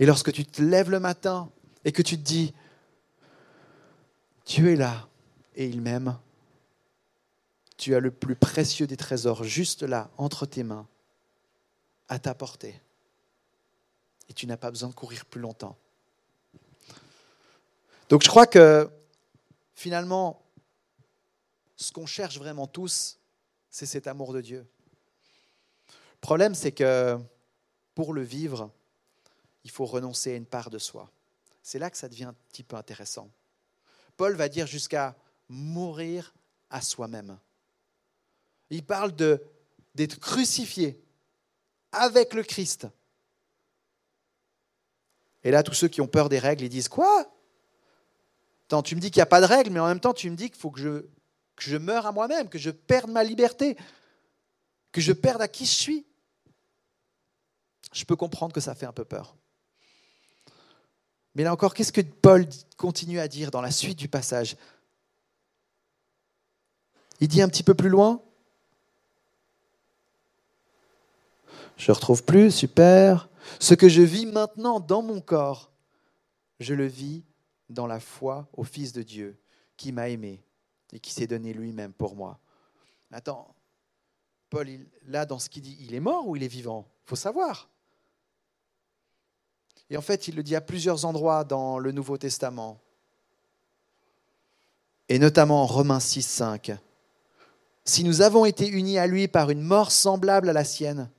Et 0.00 0.06
lorsque 0.06 0.32
tu 0.32 0.44
te 0.44 0.60
lèves 0.60 0.90
le 0.90 0.98
matin 0.98 1.50
et 1.84 1.92
que 1.92 2.02
tu 2.02 2.16
te 2.16 2.22
dis, 2.22 2.52
Dieu 4.46 4.72
est 4.72 4.76
là 4.76 5.08
et 5.54 5.66
il 5.66 5.80
m'aime. 5.80 6.18
Tu 7.76 7.94
as 7.94 8.00
le 8.00 8.10
plus 8.10 8.34
précieux 8.34 8.88
des 8.88 8.96
trésors 8.96 9.44
juste 9.44 9.84
là, 9.84 10.10
entre 10.16 10.46
tes 10.46 10.64
mains, 10.64 10.88
à 12.08 12.18
ta 12.18 12.34
portée. 12.34 12.80
Et 14.28 14.32
tu 14.32 14.48
n'as 14.48 14.56
pas 14.56 14.70
besoin 14.70 14.88
de 14.88 14.94
courir 14.94 15.24
plus 15.26 15.40
longtemps. 15.40 15.78
Donc 18.14 18.22
je 18.22 18.28
crois 18.28 18.46
que 18.46 18.88
finalement, 19.74 20.40
ce 21.74 21.90
qu'on 21.90 22.06
cherche 22.06 22.38
vraiment 22.38 22.68
tous, 22.68 23.18
c'est 23.70 23.86
cet 23.86 24.06
amour 24.06 24.32
de 24.32 24.40
Dieu. 24.40 24.64
Le 25.88 26.20
problème, 26.20 26.54
c'est 26.54 26.70
que 26.70 27.18
pour 27.92 28.12
le 28.12 28.22
vivre, 28.22 28.70
il 29.64 29.70
faut 29.72 29.84
renoncer 29.84 30.30
à 30.30 30.36
une 30.36 30.46
part 30.46 30.70
de 30.70 30.78
soi. 30.78 31.10
C'est 31.60 31.80
là 31.80 31.90
que 31.90 31.96
ça 31.96 32.08
devient 32.08 32.26
un 32.26 32.36
petit 32.50 32.62
peu 32.62 32.76
intéressant. 32.76 33.28
Paul 34.16 34.36
va 34.36 34.48
dire 34.48 34.68
jusqu'à 34.68 35.16
mourir 35.48 36.32
à 36.70 36.82
soi-même. 36.82 37.36
Il 38.70 38.84
parle 38.84 39.10
d'être 39.96 40.20
crucifié 40.20 41.02
avec 41.90 42.32
le 42.32 42.44
Christ. 42.44 42.86
Et 45.42 45.50
là, 45.50 45.64
tous 45.64 45.74
ceux 45.74 45.88
qui 45.88 46.00
ont 46.00 46.06
peur 46.06 46.28
des 46.28 46.38
règles, 46.38 46.62
ils 46.62 46.68
disent 46.68 46.88
Quoi? 46.88 47.28
Tu 48.84 48.96
me 48.96 49.00
dis 49.00 49.10
qu'il 49.10 49.18
n'y 49.18 49.22
a 49.22 49.26
pas 49.26 49.40
de 49.40 49.46
règles, 49.46 49.70
mais 49.70 49.80
en 49.80 49.86
même 49.86 50.00
temps, 50.00 50.14
tu 50.14 50.28
me 50.30 50.36
dis 50.36 50.50
qu'il 50.50 50.58
faut 50.58 50.70
que 50.70 50.80
je, 50.80 51.00
que 51.56 51.62
je 51.62 51.76
meure 51.76 52.06
à 52.06 52.12
moi-même, 52.12 52.48
que 52.48 52.58
je 52.58 52.70
perde 52.70 53.10
ma 53.10 53.22
liberté, 53.22 53.76
que 54.90 55.00
je 55.00 55.12
perde 55.12 55.42
à 55.42 55.48
qui 55.48 55.66
je 55.66 55.72
suis. 55.72 56.06
Je 57.92 58.04
peux 58.04 58.16
comprendre 58.16 58.52
que 58.52 58.60
ça 58.60 58.74
fait 58.74 58.86
un 58.86 58.92
peu 58.92 59.04
peur. 59.04 59.36
Mais 61.34 61.44
là 61.44 61.52
encore, 61.52 61.74
qu'est-ce 61.74 61.92
que 61.92 62.00
Paul 62.00 62.46
continue 62.76 63.20
à 63.20 63.28
dire 63.28 63.50
dans 63.50 63.60
la 63.60 63.70
suite 63.70 63.98
du 63.98 64.08
passage? 64.08 64.56
Il 67.20 67.28
dit 67.28 67.42
un 67.42 67.48
petit 67.48 67.62
peu 67.62 67.74
plus 67.74 67.88
loin 67.88 68.20
Je 71.76 71.90
ne 71.90 71.94
retrouve 71.94 72.24
plus, 72.24 72.50
super. 72.50 73.28
Ce 73.58 73.74
que 73.74 73.88
je 73.88 74.02
vis 74.02 74.26
maintenant 74.26 74.80
dans 74.80 75.02
mon 75.02 75.20
corps, 75.20 75.72
je 76.60 76.74
le 76.74 76.86
vis 76.86 77.24
dans 77.68 77.86
la 77.86 78.00
foi 78.00 78.48
au 78.52 78.64
Fils 78.64 78.92
de 78.92 79.02
Dieu 79.02 79.38
qui 79.76 79.92
m'a 79.92 80.08
aimé 80.08 80.42
et 80.92 81.00
qui 81.00 81.12
s'est 81.12 81.26
donné 81.26 81.52
lui-même 81.52 81.92
pour 81.92 82.14
moi. 82.14 82.38
Attends, 83.10 83.54
Paul, 84.50 84.68
là, 85.06 85.24
dans 85.26 85.38
ce 85.38 85.48
qu'il 85.48 85.62
dit, 85.62 85.76
il 85.80 85.94
est 85.94 86.00
mort 86.00 86.28
ou 86.28 86.36
il 86.36 86.42
est 86.42 86.48
vivant? 86.48 86.88
Il 87.04 87.08
faut 87.10 87.16
savoir. 87.16 87.68
Et 89.90 89.96
en 89.96 90.02
fait, 90.02 90.28
il 90.28 90.36
le 90.36 90.42
dit 90.42 90.56
à 90.56 90.60
plusieurs 90.60 91.04
endroits 91.04 91.44
dans 91.44 91.78
le 91.78 91.92
Nouveau 91.92 92.18
Testament. 92.18 92.80
et 95.08 95.18
notamment 95.18 95.62
en 95.62 95.66
Romains 95.66 96.00
6, 96.00 96.22
5. 96.22 96.72
Si 97.84 98.04
nous 98.04 98.22
avons 98.22 98.44
été 98.44 98.66
unis 98.66 98.98
à 98.98 99.06
lui 99.06 99.28
par 99.28 99.50
une 99.50 99.60
mort 99.60 99.92
semblable 99.92 100.48
à 100.48 100.52
la 100.52 100.64
sienne, 100.64 101.10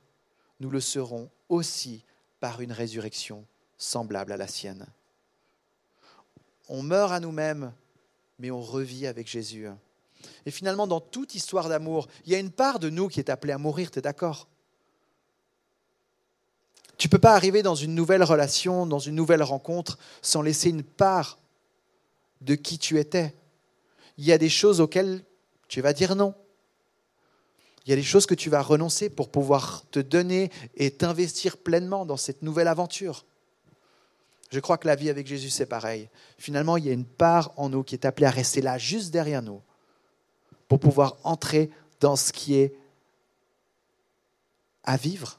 nous 0.60 0.70
le 0.70 0.80
serons 0.80 1.30
aussi 1.48 2.04
par 2.40 2.60
une 2.60 2.72
résurrection 2.72 3.46
semblable 3.78 4.32
à 4.32 4.36
la 4.36 4.48
sienne. 4.48 4.86
On 6.68 6.82
meurt 6.82 7.12
à 7.12 7.20
nous-mêmes, 7.20 7.72
mais 8.38 8.50
on 8.50 8.60
revit 8.60 9.06
avec 9.06 9.28
Jésus. 9.28 9.68
Et 10.44 10.50
finalement, 10.50 10.86
dans 10.86 11.00
toute 11.00 11.34
histoire 11.34 11.68
d'amour, 11.68 12.08
il 12.24 12.32
y 12.32 12.34
a 12.34 12.38
une 12.38 12.50
part 12.50 12.78
de 12.78 12.90
nous 12.90 13.08
qui 13.08 13.20
est 13.20 13.30
appelée 13.30 13.52
à 13.52 13.58
mourir, 13.58 13.90
tu 13.90 13.98
es 13.98 14.02
d'accord? 14.02 14.48
Tu 16.98 17.08
ne 17.08 17.10
peux 17.10 17.18
pas 17.18 17.34
arriver 17.34 17.62
dans 17.62 17.74
une 17.74 17.94
nouvelle 17.94 18.22
relation, 18.22 18.86
dans 18.86 18.98
une 18.98 19.14
nouvelle 19.14 19.42
rencontre, 19.42 19.98
sans 20.22 20.42
laisser 20.42 20.70
une 20.70 20.82
part 20.82 21.38
de 22.40 22.54
qui 22.54 22.78
tu 22.78 22.98
étais. 22.98 23.34
Il 24.18 24.24
y 24.24 24.32
a 24.32 24.38
des 24.38 24.48
choses 24.48 24.80
auxquelles 24.80 25.22
tu 25.68 25.80
vas 25.80 25.92
dire 25.92 26.16
non. 26.16 26.34
Il 27.84 27.90
y 27.90 27.92
a 27.92 27.96
des 27.96 28.02
choses 28.02 28.26
que 28.26 28.34
tu 28.34 28.50
vas 28.50 28.62
renoncer 28.62 29.10
pour 29.10 29.30
pouvoir 29.30 29.84
te 29.90 30.00
donner 30.00 30.50
et 30.74 30.90
t'investir 30.90 31.56
pleinement 31.58 32.06
dans 32.06 32.16
cette 32.16 32.42
nouvelle 32.42 32.68
aventure. 32.68 33.24
Je 34.50 34.60
crois 34.60 34.78
que 34.78 34.86
la 34.86 34.94
vie 34.94 35.10
avec 35.10 35.26
Jésus, 35.26 35.50
c'est 35.50 35.66
pareil. 35.66 36.08
Finalement, 36.38 36.76
il 36.76 36.86
y 36.86 36.90
a 36.90 36.92
une 36.92 37.04
part 37.04 37.52
en 37.56 37.68
nous 37.68 37.82
qui 37.82 37.94
est 37.94 38.04
appelée 38.04 38.26
à 38.26 38.30
rester 38.30 38.60
là, 38.60 38.78
juste 38.78 39.10
derrière 39.10 39.42
nous, 39.42 39.60
pour 40.68 40.78
pouvoir 40.78 41.16
entrer 41.24 41.70
dans 42.00 42.16
ce 42.16 42.32
qui 42.32 42.54
est 42.54 42.74
à 44.84 44.96
vivre. 44.96 45.38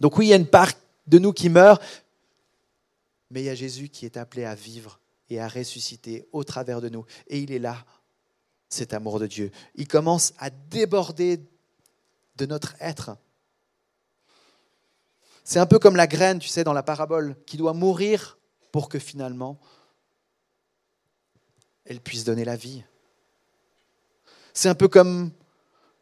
Donc 0.00 0.16
oui, 0.16 0.26
il 0.26 0.28
y 0.30 0.32
a 0.32 0.36
une 0.36 0.46
part 0.46 0.72
de 1.06 1.18
nous 1.18 1.32
qui 1.32 1.48
meurt, 1.48 1.82
mais 3.30 3.42
il 3.42 3.46
y 3.46 3.50
a 3.50 3.54
Jésus 3.54 3.88
qui 3.88 4.04
est 4.04 4.16
appelé 4.16 4.44
à 4.44 4.54
vivre 4.54 5.00
et 5.28 5.40
à 5.40 5.48
ressusciter 5.48 6.28
au 6.32 6.44
travers 6.44 6.80
de 6.80 6.88
nous. 6.88 7.04
Et 7.26 7.38
il 7.38 7.50
est 7.50 7.58
là, 7.58 7.84
cet 8.68 8.94
amour 8.94 9.18
de 9.18 9.26
Dieu. 9.26 9.50
Il 9.74 9.88
commence 9.88 10.34
à 10.38 10.50
déborder 10.50 11.40
de 12.36 12.46
notre 12.46 12.74
être. 12.80 13.16
C'est 15.44 15.58
un 15.58 15.66
peu 15.66 15.78
comme 15.78 15.96
la 15.96 16.06
graine, 16.06 16.38
tu 16.38 16.48
sais, 16.48 16.64
dans 16.64 16.72
la 16.72 16.82
parabole, 16.82 17.36
qui 17.46 17.56
doit 17.56 17.72
mourir 17.72 18.38
pour 18.70 18.88
que 18.88 18.98
finalement 18.98 19.58
elle 21.84 22.00
puisse 22.00 22.24
donner 22.24 22.44
la 22.44 22.56
vie. 22.56 22.84
C'est 24.54 24.68
un 24.68 24.74
peu 24.74 24.88
comme 24.88 25.30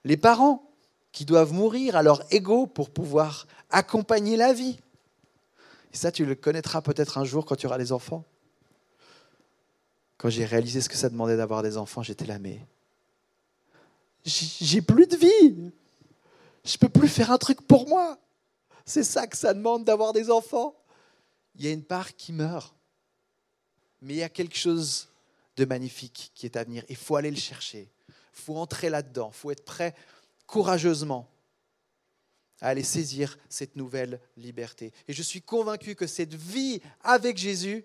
les 0.05 0.17
parents 0.17 0.71
qui 1.13 1.25
doivent 1.25 1.53
mourir 1.53 1.97
à 1.97 2.03
leur 2.03 2.23
ego 2.33 2.67
pour 2.67 2.91
pouvoir 2.91 3.47
accompagner 3.71 4.37
la 4.37 4.53
vie. 4.53 4.79
Et 5.93 5.97
ça, 5.97 6.13
tu 6.13 6.25
le 6.25 6.35
connaîtras 6.35 6.83
peut-être 6.83 7.19
un 7.19 7.25
jour 7.25 7.45
quand 7.45 7.57
tu 7.57 7.67
auras 7.67 7.79
des 7.79 7.93
enfants. 7.93 8.25
Quand 10.19 10.29
j'ai 10.29 10.45
réalisé 10.45 10.81
ce 10.81 10.89
que 10.89 10.97
ça 10.97 11.09
demandait 11.09 11.37
d'avoir 11.37 11.63
des 11.63 11.77
enfants, 11.77 12.03
j'étais 12.03 12.27
là, 12.27 12.39
mais 12.39 12.61
j'ai 14.25 14.83
plus 14.83 15.07
de 15.07 15.17
vie. 15.17 15.73
Je 16.65 16.77
peux 16.77 16.89
plus 16.89 17.09
faire 17.09 17.31
un 17.31 17.39
truc 17.39 17.63
pour 17.63 17.89
moi. 17.89 18.19
C'est 18.91 19.05
ça 19.05 19.29
que 19.29 19.37
ça 19.37 19.55
demande 19.55 19.85
d'avoir 19.85 20.13
des 20.13 20.33
enfants. 20.33 20.75
Il 21.55 21.65
y 21.65 21.69
a 21.69 21.71
une 21.71 21.85
part 21.85 22.17
qui 22.17 22.33
meurt. 22.33 22.75
Mais 24.03 24.15
il 24.15 24.17
y 24.17 24.23
a 24.25 24.29
quelque 24.29 24.57
chose 24.57 25.07
de 25.57 25.65
magnifique 25.65 26.33
qui 26.35 26.45
est 26.45 26.57
à 26.57 26.65
venir. 26.65 26.85
Il 26.89 26.97
faut 26.97 27.15
aller 27.15 27.31
le 27.31 27.37
chercher. 27.37 27.89
Il 28.09 28.41
faut 28.43 28.57
entrer 28.57 28.91
là-dedans. 28.91 29.31
Il 29.33 29.37
faut 29.37 29.53
être 29.53 29.65
prêt 29.65 29.95
courageusement 30.45 31.31
à 32.61 32.71
aller 32.71 32.83
saisir 32.83 33.39
cette 33.49 33.77
nouvelle 33.77 34.21
liberté. 34.37 34.93
Et 35.07 35.13
je 35.13 35.23
suis 35.23 35.41
convaincu 35.41 35.95
que 35.95 36.09
cette 36.09 36.35
vie 36.35 36.83
avec 37.05 37.39
Jésus, 37.39 37.85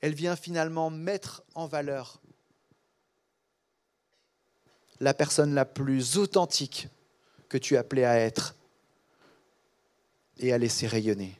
elle 0.00 0.14
vient 0.14 0.36
finalement 0.36 0.90
mettre 0.90 1.42
en 1.56 1.66
valeur 1.66 2.20
la 5.00 5.12
personne 5.12 5.54
la 5.54 5.64
plus 5.64 6.18
authentique 6.18 6.86
que 7.48 7.58
tu 7.58 7.74
es 7.74 7.78
appelé 7.78 8.04
à 8.04 8.16
être 8.16 8.54
et 10.38 10.52
à 10.52 10.58
laisser 10.58 10.86
rayonner. 10.86 11.38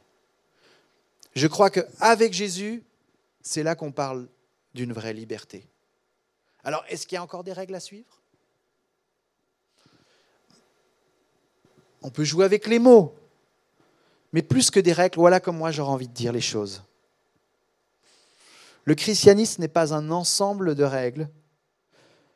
Je 1.35 1.47
crois 1.47 1.69
qu'avec 1.69 2.33
Jésus, 2.33 2.83
c'est 3.41 3.63
là 3.63 3.75
qu'on 3.75 3.91
parle 3.91 4.27
d'une 4.73 4.93
vraie 4.93 5.13
liberté. 5.13 5.67
Alors, 6.63 6.83
est-ce 6.89 7.07
qu'il 7.07 7.15
y 7.15 7.17
a 7.17 7.23
encore 7.23 7.43
des 7.43 7.53
règles 7.53 7.75
à 7.75 7.79
suivre? 7.79 8.21
On 12.01 12.09
peut 12.09 12.23
jouer 12.23 12.45
avec 12.45 12.67
les 12.67 12.79
mots, 12.79 13.15
mais 14.31 14.41
plus 14.41 14.71
que 14.71 14.79
des 14.79 14.93
règles, 14.93 15.17
voilà 15.17 15.39
comme 15.39 15.57
moi 15.57 15.71
j'aurais 15.71 15.91
envie 15.91 16.07
de 16.07 16.13
dire 16.13 16.31
les 16.31 16.41
choses. 16.41 16.83
Le 18.85 18.95
christianisme 18.95 19.61
n'est 19.61 19.67
pas 19.67 19.93
un 19.93 20.09
ensemble 20.09 20.75
de 20.75 20.83
règles, 20.83 21.29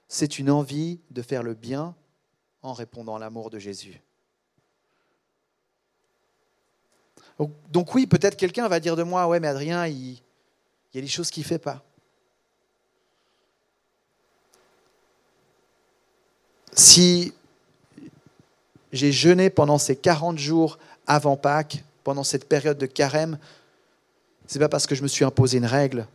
c'est 0.08 0.38
une 0.38 0.52
envie 0.52 1.00
de 1.12 1.22
faire 1.22 1.44
le 1.44 1.54
bien 1.54 1.96
en 2.62 2.74
répondant 2.74 3.16
à 3.16 3.20
l'amour 3.20 3.50
de 3.50 3.58
Jésus. 3.58 4.02
Donc 7.40 7.96
oui, 7.96 8.06
peut-être 8.06 8.36
quelqu'un 8.36 8.68
va 8.68 8.80
dire 8.80 8.96
de 8.96 9.04
moi, 9.04 9.28
ouais, 9.28 9.40
mais 9.40 9.48
Adrien, 9.48 9.88
il, 9.88 10.22
y 10.94 10.98
a 10.98 11.02
des 11.02 11.08
choses 11.08 11.32
qu'il 11.32 11.44
ne 11.44 11.48
fait 11.48 11.60
pas. 11.60 11.84
Si 16.74 17.34
j'ai 18.92 19.12
jeûné 19.12 19.50
pendant 19.50 19.78
ces 19.78 19.96
40 19.96 20.38
jours 20.38 20.78
avant 21.08 21.36
Pâques, 21.36 21.84
pendant 22.04 22.24
cette 22.24 22.48
période 22.48 22.78
de 22.78 22.86
carême, 22.86 23.38
ce 24.48 24.58
n'est 24.58 24.66
pas 24.66 24.70
parce 24.70 24.86
que 24.86 24.96
je 24.96 25.04
me 25.04 25.08
suis 25.08 25.26
imposé 25.26 25.58
une 25.58 25.66
règle, 25.66 26.08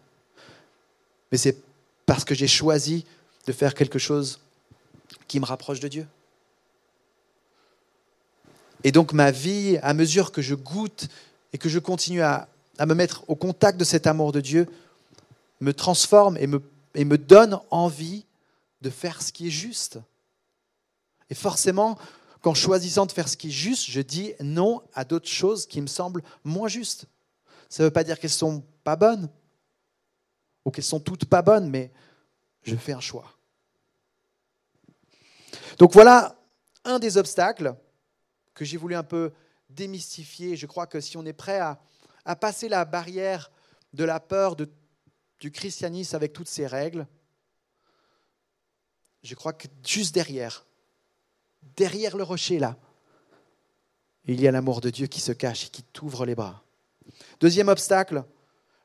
mais 1.32 1.38
c'est 1.38 1.56
parce 2.06 2.24
que 2.24 2.34
j'ai 2.34 2.46
choisi 2.46 3.04
de 3.46 3.52
faire 3.52 3.74
quelque 3.74 3.98
chose 3.98 4.40
qui 5.26 5.40
me 5.40 5.44
rapproche 5.44 5.80
de 5.80 5.88
Dieu. 5.88 6.06
Et 8.88 8.90
donc 8.90 9.12
ma 9.12 9.30
vie, 9.30 9.78
à 9.82 9.92
mesure 9.92 10.32
que 10.32 10.40
je 10.40 10.54
goûte 10.54 11.08
et 11.52 11.58
que 11.58 11.68
je 11.68 11.78
continue 11.78 12.22
à, 12.22 12.48
me 12.80 12.94
mettre 12.94 13.22
au 13.28 13.36
contact 13.36 13.78
de 13.78 13.84
cet 13.84 14.06
amour 14.06 14.32
de 14.32 14.40
Dieu, 14.40 14.66
me 15.60 15.74
transforme 15.74 16.38
et 16.38 16.46
me, 16.46 16.62
et 16.94 17.04
me 17.04 17.18
donne 17.18 17.60
envie 17.70 18.24
de 18.80 18.88
faire 18.88 19.20
ce 19.20 19.30
qui 19.30 19.48
est 19.48 19.50
juste. 19.50 19.98
Et 21.28 21.34
forcément, 21.34 21.98
qu'en 22.40 22.54
choisissant 22.54 23.04
de 23.04 23.12
faire 23.12 23.28
ce 23.28 23.36
qui 23.36 23.48
est 23.48 23.50
juste, 23.50 23.90
je 23.90 24.00
dis 24.00 24.32
non 24.40 24.80
à 24.94 25.04
d'autres 25.04 25.28
choses 25.28 25.66
qui 25.66 25.82
me 25.82 25.86
semblent 25.86 26.22
moins 26.42 26.68
justes. 26.68 27.04
Ça 27.68 27.82
ne 27.82 27.88
veut 27.88 27.92
pas 27.92 28.04
dire 28.04 28.18
qu'elles 28.18 28.30
sont 28.30 28.64
pas 28.84 28.96
bonnes, 28.96 29.28
ou 30.64 30.70
qu'elles 30.70 30.82
sont 30.82 31.00
toutes 31.00 31.26
pas 31.26 31.42
bonnes, 31.42 31.68
mais 31.68 31.90
je 32.62 32.74
fais 32.74 32.94
un 32.94 33.00
choix. 33.00 33.34
Donc 35.76 35.92
voilà 35.92 36.38
un 36.86 36.98
des 36.98 37.18
obstacles 37.18 37.76
que 38.58 38.64
j'ai 38.64 38.76
voulu 38.76 38.96
un 38.96 39.04
peu 39.04 39.32
démystifier. 39.70 40.56
Je 40.56 40.66
crois 40.66 40.88
que 40.88 41.00
si 41.00 41.16
on 41.16 41.24
est 41.24 41.32
prêt 41.32 41.60
à, 41.60 41.78
passer 42.36 42.68
la 42.68 42.84
barrière 42.84 43.50
de 43.94 44.04
la 44.04 44.20
peur 44.20 44.56
du 44.56 45.50
christianisme 45.50 46.16
avec 46.16 46.32
toutes 46.34 46.48
ses 46.48 46.66
règles, 46.66 47.06
je 49.22 49.34
crois 49.34 49.52
que 49.52 49.68
juste 49.86 50.12
derrière, 50.12 50.66
derrière 51.76 52.16
le 52.16 52.24
rocher 52.24 52.58
là, 52.58 52.76
il 54.26 54.40
y 54.40 54.48
a 54.48 54.50
l'amour 54.50 54.82
de 54.82 54.90
Dieu 54.90 55.06
qui 55.06 55.20
se 55.20 55.32
cache 55.32 55.66
et 55.66 55.68
qui 55.70 55.82
t'ouvre 55.82 56.26
les 56.26 56.34
bras. 56.34 56.62
Deuxième 57.40 57.68
obstacle, 57.68 58.24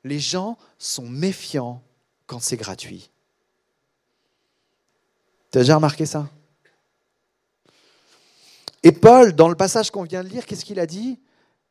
les 0.04 0.20
gens 0.20 0.58
sont 0.78 1.10
méfiants 1.10 1.84
quand 2.28 2.40
c'est 2.40 2.56
gratuit. 2.56 3.10
Tu 5.52 5.58
as 5.58 5.62
déjà 5.62 5.76
remarqué 5.76 6.06
ça? 6.06 6.30
Et 8.84 8.92
Paul, 8.92 9.34
dans 9.34 9.50
le 9.50 9.56
passage 9.56 9.92
qu'on 9.92 10.04
vient 10.04 10.24
de 10.24 10.30
lire, 10.30 10.46
qu'est-ce 10.46 10.66
qu'il 10.66 10.80
a 10.80 10.86
dit? 10.86 11.20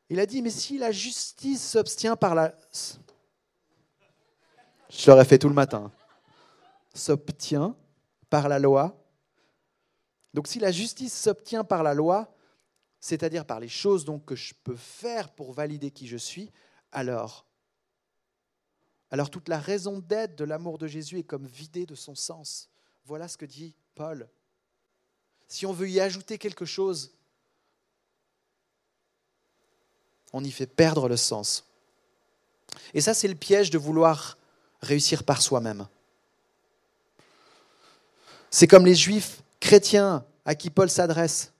Il 0.09 0.19
a 0.19 0.27
dit, 0.27 0.43
mais 0.43 0.51
si 0.51 0.79
la 0.79 0.91
justice 0.91 1.63
s'obtient 1.63 2.17
par 2.17 2.35
la... 2.35 2.55
Je 4.91 5.11
l'aurais 5.11 5.25
fait 5.25 5.39
tout 5.39 5.49
le 5.49 5.55
matin. 5.55 5.91
S'obtient 6.95 7.77
par 8.29 8.49
la 8.49 8.59
loi, 8.59 9.03
donc 10.35 10.49
si 10.49 10.59
la 10.59 10.73
justice 10.73 11.13
s'obtient 11.13 11.65
par 11.65 11.83
la 11.83 11.95
loi, 11.95 12.35
c'est-à-dire 13.01 13.45
par 13.45 13.61
les 13.61 13.69
choses 13.69 14.05
donc 14.05 14.25
que 14.25 14.37
je 14.37 14.55
peux 14.65 14.77
faire 14.77 15.31
pour 15.31 15.53
valider 15.53 15.91
qui 15.91 16.07
je 16.07 16.17
suis, 16.17 16.51
alors 16.91 17.47
alors 19.11 19.29
toute 19.29 19.49
la 19.51 19.59
raison 19.59 19.99
d'être 19.99 20.37
de 20.37 20.45
l'amour 20.45 20.79
de 20.79 20.87
Jésus 20.87 21.19
est 21.19 21.23
comme 21.23 21.47
vidée 21.47 21.85
de 21.85 21.95
son 21.95 22.15
sens. 22.15 22.71
Voilà 23.05 23.29
ce 23.29 23.37
que 23.37 23.45
dit 23.45 23.77
Paul. 23.95 24.27
Si 25.49 25.67
on 25.67 25.73
veut 25.73 25.89
y 25.89 26.01
ajouter 26.01 26.39
quelque 26.39 26.65
chose, 26.65 27.13
on 30.33 30.43
y 30.43 30.51
fait 30.51 30.67
perdre 30.67 31.09
le 31.09 31.17
sens. 31.17 31.65
Et 32.95 33.01
ça, 33.01 33.15
c'est 33.15 33.29
le 33.29 33.35
piège 33.35 33.71
de 33.71 33.79
vouloir 33.79 34.39
réussir 34.81 35.25
par 35.25 35.43
soi-même. 35.43 35.87
C'est 38.51 38.67
comme 38.67 38.87
les 38.87 38.95
juifs 38.95 39.43
chrétiens 39.61 40.25
à 40.45 40.55
qui 40.55 40.71
Paul 40.71 40.91
s'adresse. 40.91 41.53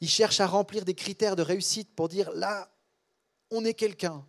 Il 0.00 0.08
cherche 0.08 0.40
à 0.40 0.46
remplir 0.46 0.84
des 0.84 0.94
critères 0.94 1.36
de 1.36 1.42
réussite 1.42 1.94
pour 1.94 2.08
dire 2.08 2.30
là, 2.32 2.70
on 3.50 3.64
est 3.64 3.74
quelqu'un, 3.74 4.24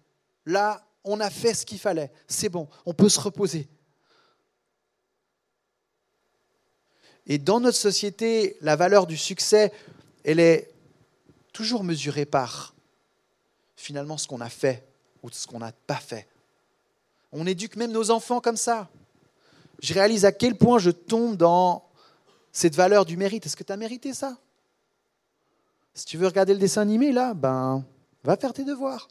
là, 0.45 0.83
on 1.03 1.19
a 1.19 1.29
fait 1.29 1.53
ce 1.53 1.65
qu'il 1.65 1.79
fallait, 1.79 2.11
c'est 2.27 2.49
bon, 2.49 2.67
on 2.85 2.93
peut 2.93 3.09
se 3.09 3.19
reposer. 3.19 3.67
Et 7.29 7.37
dans 7.37 7.59
notre 7.59 7.77
société, 7.77 8.57
la 8.59 8.75
valeur 8.75 9.05
du 9.05 9.15
succès, 9.15 9.71
elle 10.23 10.39
est 10.39 10.73
toujours 11.53 11.83
mesurée 11.83 12.25
par 12.25 12.73
finalement 13.75 14.17
ce 14.17 14.27
qu'on 14.27 14.41
a 14.41 14.49
fait 14.49 14.83
ou 15.21 15.29
ce 15.31 15.45
qu'on 15.45 15.59
n'a 15.59 15.71
pas 15.71 15.95
fait. 15.95 16.27
On 17.31 17.45
éduque 17.45 17.75
même 17.75 17.91
nos 17.91 18.09
enfants 18.09 18.41
comme 18.41 18.57
ça. 18.57 18.89
Je 19.79 19.93
réalise 19.93 20.25
à 20.25 20.31
quel 20.31 20.57
point 20.57 20.79
je 20.79 20.89
tombe 20.89 21.37
dans 21.37 21.87
cette 22.51 22.75
valeur 22.75 23.05
du 23.05 23.15
mérite. 23.15 23.45
Est-ce 23.45 23.55
que 23.55 23.63
tu 23.63 23.71
as 23.71 23.77
mérité 23.77 24.13
ça? 24.15 24.35
Si 25.93 26.05
tu 26.05 26.17
veux 26.17 26.27
regarder 26.27 26.53
le 26.53 26.59
dessin 26.59 26.81
animé, 26.81 27.11
là, 27.11 27.35
ben, 27.35 27.85
va 28.23 28.37
faire 28.37 28.53
tes 28.53 28.65
devoirs. 28.65 29.07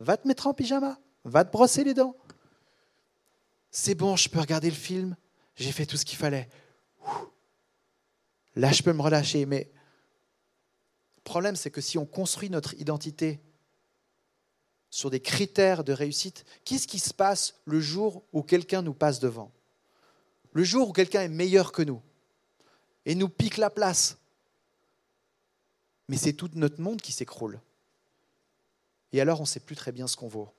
Va 0.00 0.16
te 0.16 0.26
mettre 0.26 0.48
en 0.48 0.54
pyjama. 0.54 0.98
Va 1.24 1.44
te 1.44 1.52
brosser 1.52 1.84
les 1.84 1.94
dents. 1.94 2.16
C'est 3.70 3.94
bon, 3.94 4.16
je 4.16 4.28
peux 4.28 4.40
regarder 4.40 4.68
le 4.68 4.76
film. 4.76 5.14
J'ai 5.54 5.70
fait 5.70 5.86
tout 5.86 5.96
ce 5.96 6.04
qu'il 6.04 6.18
fallait. 6.18 6.48
Là, 8.56 8.72
je 8.72 8.82
peux 8.82 8.92
me 8.92 9.02
relâcher. 9.02 9.46
Mais 9.46 9.70
le 11.16 11.22
problème, 11.22 11.56
c'est 11.56 11.70
que 11.70 11.80
si 11.80 11.98
on 11.98 12.06
construit 12.06 12.50
notre 12.50 12.74
identité 12.74 13.40
sur 14.90 15.10
des 15.10 15.20
critères 15.20 15.84
de 15.84 15.92
réussite, 15.92 16.44
qu'est-ce 16.64 16.88
qui 16.88 16.98
se 16.98 17.14
passe 17.14 17.54
le 17.64 17.80
jour 17.80 18.24
où 18.32 18.42
quelqu'un 18.42 18.82
nous 18.82 18.94
passe 18.94 19.20
devant? 19.20 19.52
Le 20.52 20.64
jour 20.64 20.88
où 20.88 20.92
quelqu'un 20.92 21.22
est 21.22 21.28
meilleur 21.28 21.72
que 21.72 21.82
nous 21.82 22.02
et 23.06 23.14
nous 23.14 23.28
pique 23.28 23.56
la 23.56 23.70
place. 23.70 24.18
Mais 26.08 26.16
c'est 26.16 26.32
tout 26.32 26.50
notre 26.54 26.80
monde 26.80 27.00
qui 27.00 27.12
s'écroule. 27.12 27.60
Et 29.12 29.20
alors 29.20 29.38
on 29.38 29.44
ne 29.44 29.48
sait 29.48 29.60
plus 29.60 29.76
très 29.76 29.92
bien 29.92 30.06
ce 30.06 30.16
qu'on 30.16 30.28
vaut. 30.28 30.52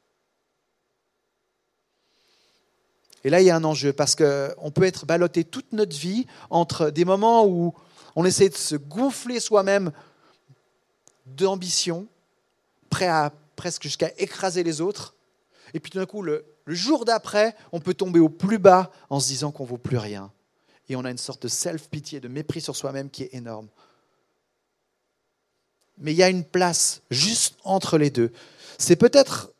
Et 3.24 3.30
là, 3.30 3.42
il 3.42 3.46
y 3.46 3.50
a 3.50 3.56
un 3.56 3.64
enjeu 3.64 3.94
parce 3.94 4.16
qu'on 4.16 4.72
peut 4.72 4.84
être 4.84 5.06
ballotté 5.06 5.44
toute 5.44 5.74
notre 5.74 5.96
vie 5.96 6.26
entre 6.50 6.90
des 6.90 7.06
moments 7.06 7.46
où 7.46 7.74
on 8.16 8.26
essaie 8.26 8.50
de 8.50 8.56
se 8.56 8.76
gonfler 8.76 9.40
soi-même 9.40 9.92
d'ambition, 11.26 12.08
prêt 12.90 13.08
à 13.08 13.32
presque 13.56 13.84
jusqu'à 13.84 14.12
écraser 14.18 14.64
les 14.64 14.82
autres. 14.82 15.16
Et 15.74 15.80
puis 15.80 15.92
tout 15.92 16.00
d'un 16.00 16.06
coup, 16.06 16.24
le, 16.24 16.46
le 16.66 16.74
jour 16.74 17.06
d'après, 17.06 17.56
on 17.72 17.80
peut 17.80 17.94
tomber 17.94 18.20
au 18.20 18.30
plus 18.30 18.58
bas 18.58 18.92
en 19.10 19.20
se 19.20 19.28
disant 19.28 19.52
qu'on 19.52 19.64
ne 19.64 19.70
vaut 19.70 19.78
plus 19.78 19.98
rien. 19.98 20.32
Et 20.90 20.96
on 20.96 21.06
a 21.06 21.12
une 21.12 21.18
sorte 21.18 21.44
de 21.44 21.48
self-pitié, 21.48 22.20
de 22.20 22.28
mépris 22.28 22.60
sur 22.60 22.76
soi-même 22.76 23.10
qui 23.10 23.24
est 23.24 23.34
énorme. 23.34 23.68
Mais 25.98 26.12
il 26.12 26.18
y 26.18 26.24
a 26.24 26.30
une 26.30 26.44
place 26.44 27.02
juste 27.12 27.56
entre 27.64 27.98
les 27.98 28.10
deux. 28.10 28.32
C'est 28.78 28.96
peut-être 28.96 29.54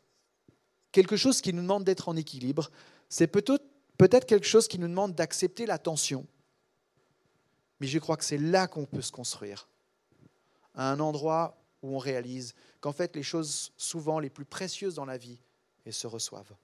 quelque 0.90 1.16
chose 1.16 1.40
qui 1.40 1.52
nous 1.52 1.62
demande 1.62 1.84
d'être 1.84 2.08
en 2.08 2.16
équilibre. 2.16 2.70
C'est 3.12 3.26
peut-être 3.26 4.24
quelque 4.24 4.46
chose 4.46 4.66
qui 4.66 4.78
nous 4.78 4.88
demande 4.88 5.14
d'accepter 5.14 5.66
la 5.66 5.76
tension. 5.76 6.26
Mais 7.78 7.86
je 7.86 7.98
crois 7.98 8.16
que 8.16 8.24
c'est 8.24 8.38
là 8.38 8.66
qu'on 8.66 8.86
peut 8.86 9.02
se 9.02 9.12
construire. 9.12 9.68
À 10.74 10.90
un 10.90 10.98
endroit 10.98 11.62
où 11.82 11.94
on 11.94 11.98
réalise 11.98 12.54
qu'en 12.80 12.94
fait 12.94 13.14
les 13.14 13.22
choses 13.22 13.70
souvent 13.76 14.18
les 14.18 14.30
plus 14.30 14.46
précieuses 14.46 14.94
dans 14.94 15.04
la 15.04 15.18
vie, 15.18 15.38
elles 15.84 15.92
se 15.92 16.06
reçoivent. 16.06 16.54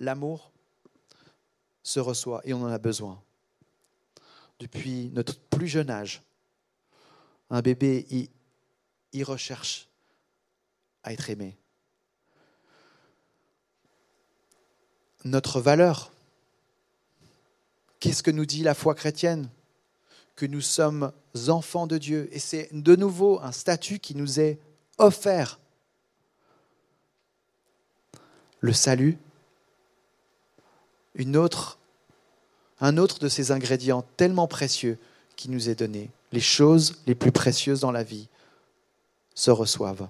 L'amour 0.00 0.50
se 1.84 2.00
reçoit 2.00 2.40
et 2.42 2.52
on 2.52 2.62
en 2.62 2.72
a 2.72 2.78
besoin. 2.78 3.22
Depuis 4.58 5.10
notre 5.10 5.38
plus 5.38 5.68
jeune 5.68 5.90
âge, 5.90 6.20
un 7.48 7.62
bébé, 7.62 8.06
il, 8.10 8.28
il 9.12 9.22
recherche 9.22 9.88
à 11.04 11.12
être 11.12 11.30
aimé. 11.30 11.56
Notre 15.24 15.60
valeur, 15.60 16.12
qu'est-ce 17.98 18.22
que 18.22 18.30
nous 18.30 18.46
dit 18.46 18.62
la 18.62 18.74
foi 18.74 18.94
chrétienne? 18.94 19.48
Que 20.36 20.46
nous 20.46 20.62
sommes 20.62 21.12
enfants 21.48 21.86
de 21.86 21.98
Dieu. 21.98 22.28
Et 22.32 22.38
c'est 22.38 22.68
de 22.72 22.96
nouveau 22.96 23.40
un 23.40 23.52
statut 23.52 23.98
qui 23.98 24.14
nous 24.14 24.40
est 24.40 24.58
offert. 24.98 25.58
Le 28.60 28.72
salut, 28.72 29.18
un 32.80 32.96
autre 32.96 33.18
de 33.18 33.28
ces 33.28 33.52
ingrédients 33.52 34.04
tellement 34.16 34.46
précieux 34.46 34.98
qui 35.36 35.50
nous 35.50 35.68
est 35.68 35.74
donné. 35.74 36.10
Les 36.32 36.40
choses 36.40 36.96
les 37.06 37.14
plus 37.14 37.32
précieuses 37.32 37.80
dans 37.80 37.92
la 37.92 38.02
vie 38.02 38.28
se 39.34 39.50
reçoivent. 39.50 40.08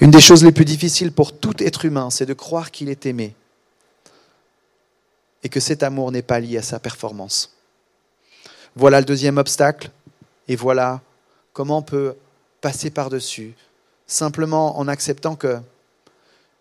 Une 0.00 0.10
des 0.12 0.20
choses 0.20 0.44
les 0.44 0.52
plus 0.52 0.64
difficiles 0.64 1.10
pour 1.10 1.36
tout 1.36 1.60
être 1.62 1.84
humain, 1.84 2.10
c'est 2.10 2.26
de 2.26 2.34
croire 2.34 2.70
qu'il 2.70 2.88
est 2.88 3.06
aimé 3.06 3.34
et 5.42 5.48
que 5.48 5.60
cet 5.60 5.82
amour 5.82 6.12
n'est 6.12 6.22
pas 6.22 6.40
lié 6.40 6.58
à 6.58 6.62
sa 6.62 6.78
performance. 6.78 7.56
Voilà 8.76 9.00
le 9.00 9.04
deuxième 9.06 9.38
obstacle 9.38 9.90
et 10.46 10.54
voilà 10.54 11.00
comment 11.52 11.78
on 11.78 11.82
peut 11.82 12.14
passer 12.60 12.90
par-dessus 12.90 13.54
simplement 14.06 14.78
en 14.78 14.88
acceptant 14.88 15.36
qu'il 15.36 15.62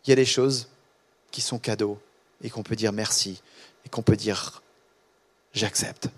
y 0.07 0.11
a 0.11 0.15
des 0.15 0.25
choses 0.25 0.67
qui 1.31 1.41
sont 1.41 1.59
cadeaux 1.59 1.99
et 2.43 2.49
qu'on 2.49 2.63
peut 2.63 2.75
dire 2.75 2.91
merci 2.91 3.41
et 3.85 3.89
qu'on 3.89 4.01
peut 4.01 4.15
dire 4.15 4.61
j'accepte. 5.53 6.09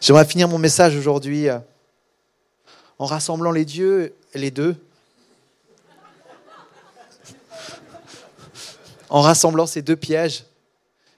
J'aimerais 0.00 0.24
finir 0.24 0.48
mon 0.48 0.58
message 0.58 0.96
aujourd'hui 0.96 1.48
euh, 1.48 1.58
en 2.98 3.06
rassemblant 3.06 3.50
les 3.52 3.64
dieux, 3.64 4.14
les 4.34 4.50
deux, 4.50 4.76
en 9.08 9.20
rassemblant 9.20 9.66
ces 9.66 9.82
deux 9.82 9.96
pièges 9.96 10.44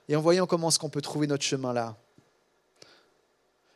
et 0.07 0.15
en 0.15 0.21
voyant 0.21 0.45
comment 0.45 0.69
est-ce 0.69 0.79
qu'on 0.79 0.89
peut 0.89 1.01
trouver 1.01 1.27
notre 1.27 1.43
chemin 1.43 1.73
là. 1.73 1.95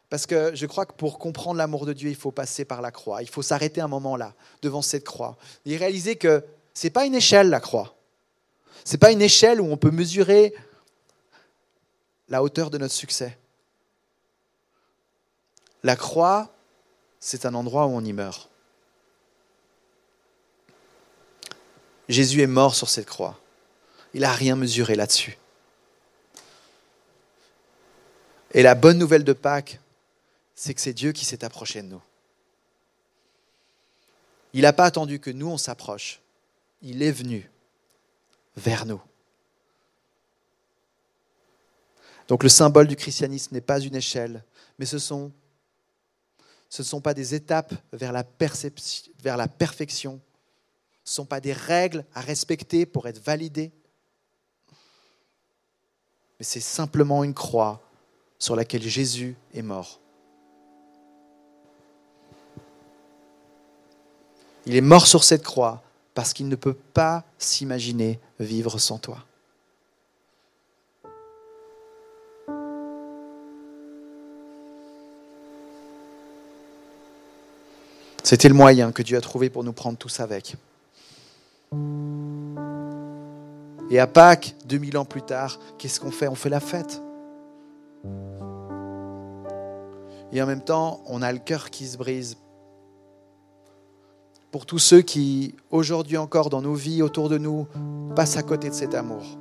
Parce 0.09 0.27
que 0.27 0.53
je 0.53 0.65
crois 0.67 0.85
que 0.85 0.93
pour 0.93 1.17
comprendre 1.17 1.57
l'amour 1.57 1.87
de 1.87 1.93
Dieu, 1.93 2.09
il 2.09 2.15
faut 2.15 2.31
passer 2.31 2.65
par 2.65 2.81
la 2.81 2.91
croix. 2.91 3.23
Il 3.23 3.29
faut 3.29 3.41
s'arrêter 3.41 3.81
un 3.81 3.87
moment 3.87 4.15
là, 4.15 4.35
devant 4.61 4.83
cette 4.83 5.03
croix, 5.03 5.37
et 5.65 5.75
réaliser 5.75 6.17
que 6.17 6.43
ce 6.75 6.85
n'est 6.85 6.91
pas 6.91 7.05
une 7.05 7.15
échelle, 7.15 7.49
la 7.49 7.59
croix. 7.59 7.95
Ce 8.85 8.91
n'est 8.91 8.99
pas 8.99 9.11
une 9.11 9.23
échelle 9.23 9.59
où 9.59 9.65
on 9.71 9.77
peut 9.77 9.89
mesurer 9.89 10.53
la 12.29 12.43
hauteur 12.43 12.69
de 12.69 12.77
notre 12.77 12.93
succès. 12.93 13.37
La 15.81 15.95
croix, 15.95 16.53
c'est 17.25 17.45
un 17.45 17.53
endroit 17.53 17.85
où 17.85 17.91
on 17.91 18.03
y 18.03 18.11
meurt. 18.11 18.49
Jésus 22.09 22.41
est 22.41 22.47
mort 22.47 22.75
sur 22.75 22.89
cette 22.89 23.05
croix. 23.05 23.39
Il 24.13 24.21
n'a 24.21 24.33
rien 24.33 24.57
mesuré 24.57 24.95
là-dessus. 24.95 25.37
Et 28.51 28.61
la 28.61 28.75
bonne 28.75 28.97
nouvelle 28.97 29.23
de 29.23 29.31
Pâques, 29.31 29.79
c'est 30.53 30.73
que 30.73 30.81
c'est 30.81 30.91
Dieu 30.91 31.13
qui 31.13 31.23
s'est 31.23 31.45
approché 31.45 31.81
de 31.81 31.87
nous. 31.87 32.01
Il 34.51 34.63
n'a 34.63 34.73
pas 34.73 34.85
attendu 34.85 35.21
que 35.21 35.31
nous, 35.31 35.47
on 35.47 35.57
s'approche. 35.57 36.19
Il 36.81 37.01
est 37.01 37.11
venu 37.13 37.49
vers 38.57 38.85
nous. 38.85 39.01
Donc 42.27 42.43
le 42.43 42.49
symbole 42.49 42.87
du 42.87 42.97
christianisme 42.97 43.55
n'est 43.55 43.61
pas 43.61 43.79
une 43.79 43.95
échelle, 43.95 44.43
mais 44.77 44.85
ce 44.85 44.99
sont 44.99 45.31
ce 46.73 46.81
ne 46.81 46.87
sont 46.87 47.01
pas 47.01 47.13
des 47.13 47.35
étapes 47.35 47.75
vers 47.91 48.11
la, 48.11 48.23
perfection, 48.23 48.89
ce 51.03 51.11
ne 51.11 51.13
sont 51.13 51.25
pas 51.25 51.39
des 51.39 51.53
règles 51.53 52.03
à 52.15 52.21
respecter 52.21 52.87
pour 52.87 53.07
être 53.07 53.23
validées, 53.23 53.71
mais 56.39 56.43
c'est 56.43 56.59
simplement 56.59 57.23
une 57.23 57.35
croix 57.35 57.79
sur 58.39 58.55
laquelle 58.55 58.81
Jésus 58.81 59.35
est 59.53 59.61
mort. 59.61 59.99
Il 64.65 64.75
est 64.75 64.81
mort 64.81 65.05
sur 65.05 65.23
cette 65.23 65.43
croix 65.43 65.83
parce 66.15 66.33
qu'il 66.33 66.47
ne 66.47 66.55
peut 66.55 66.73
pas 66.73 67.23
s'imaginer 67.37 68.19
vivre 68.39 68.79
sans 68.79 68.97
toi. 68.97 69.23
C'était 78.33 78.47
le 78.47 78.55
moyen 78.55 78.91
que 78.91 79.03
Dieu 79.03 79.15
a 79.15 79.21
trouvé 79.21 79.51
pour 79.51 79.63
nous 79.63 79.73
prendre 79.73 79.95
tous 79.95 80.19
avec. 80.19 80.55
Et 83.91 83.99
à 83.99 84.07
Pâques, 84.07 84.55
2000 84.65 84.97
ans 84.97 85.05
plus 85.05 85.21
tard, 85.21 85.59
qu'est-ce 85.77 85.99
qu'on 85.99 86.09
fait? 86.09 86.27
On 86.27 86.33
fait 86.33 86.49
la 86.49 86.59
fête. 86.59 86.99
Et 90.31 90.41
en 90.41 90.47
même 90.47 90.63
temps, 90.63 91.03
on 91.05 91.21
a 91.21 91.31
le 91.31 91.37
cœur 91.37 91.69
qui 91.69 91.85
se 91.85 91.95
brise. 91.95 92.37
Pour 94.49 94.65
tous 94.65 94.79
ceux 94.79 95.03
qui, 95.03 95.53
aujourd'hui 95.69 96.17
encore, 96.17 96.49
dans 96.49 96.63
nos 96.63 96.73
vies, 96.73 97.03
autour 97.03 97.29
de 97.29 97.37
nous, 97.37 97.67
passent 98.15 98.37
à 98.37 98.41
côté 98.41 98.67
de 98.67 98.73
cet 98.73 98.95
amour. 98.95 99.37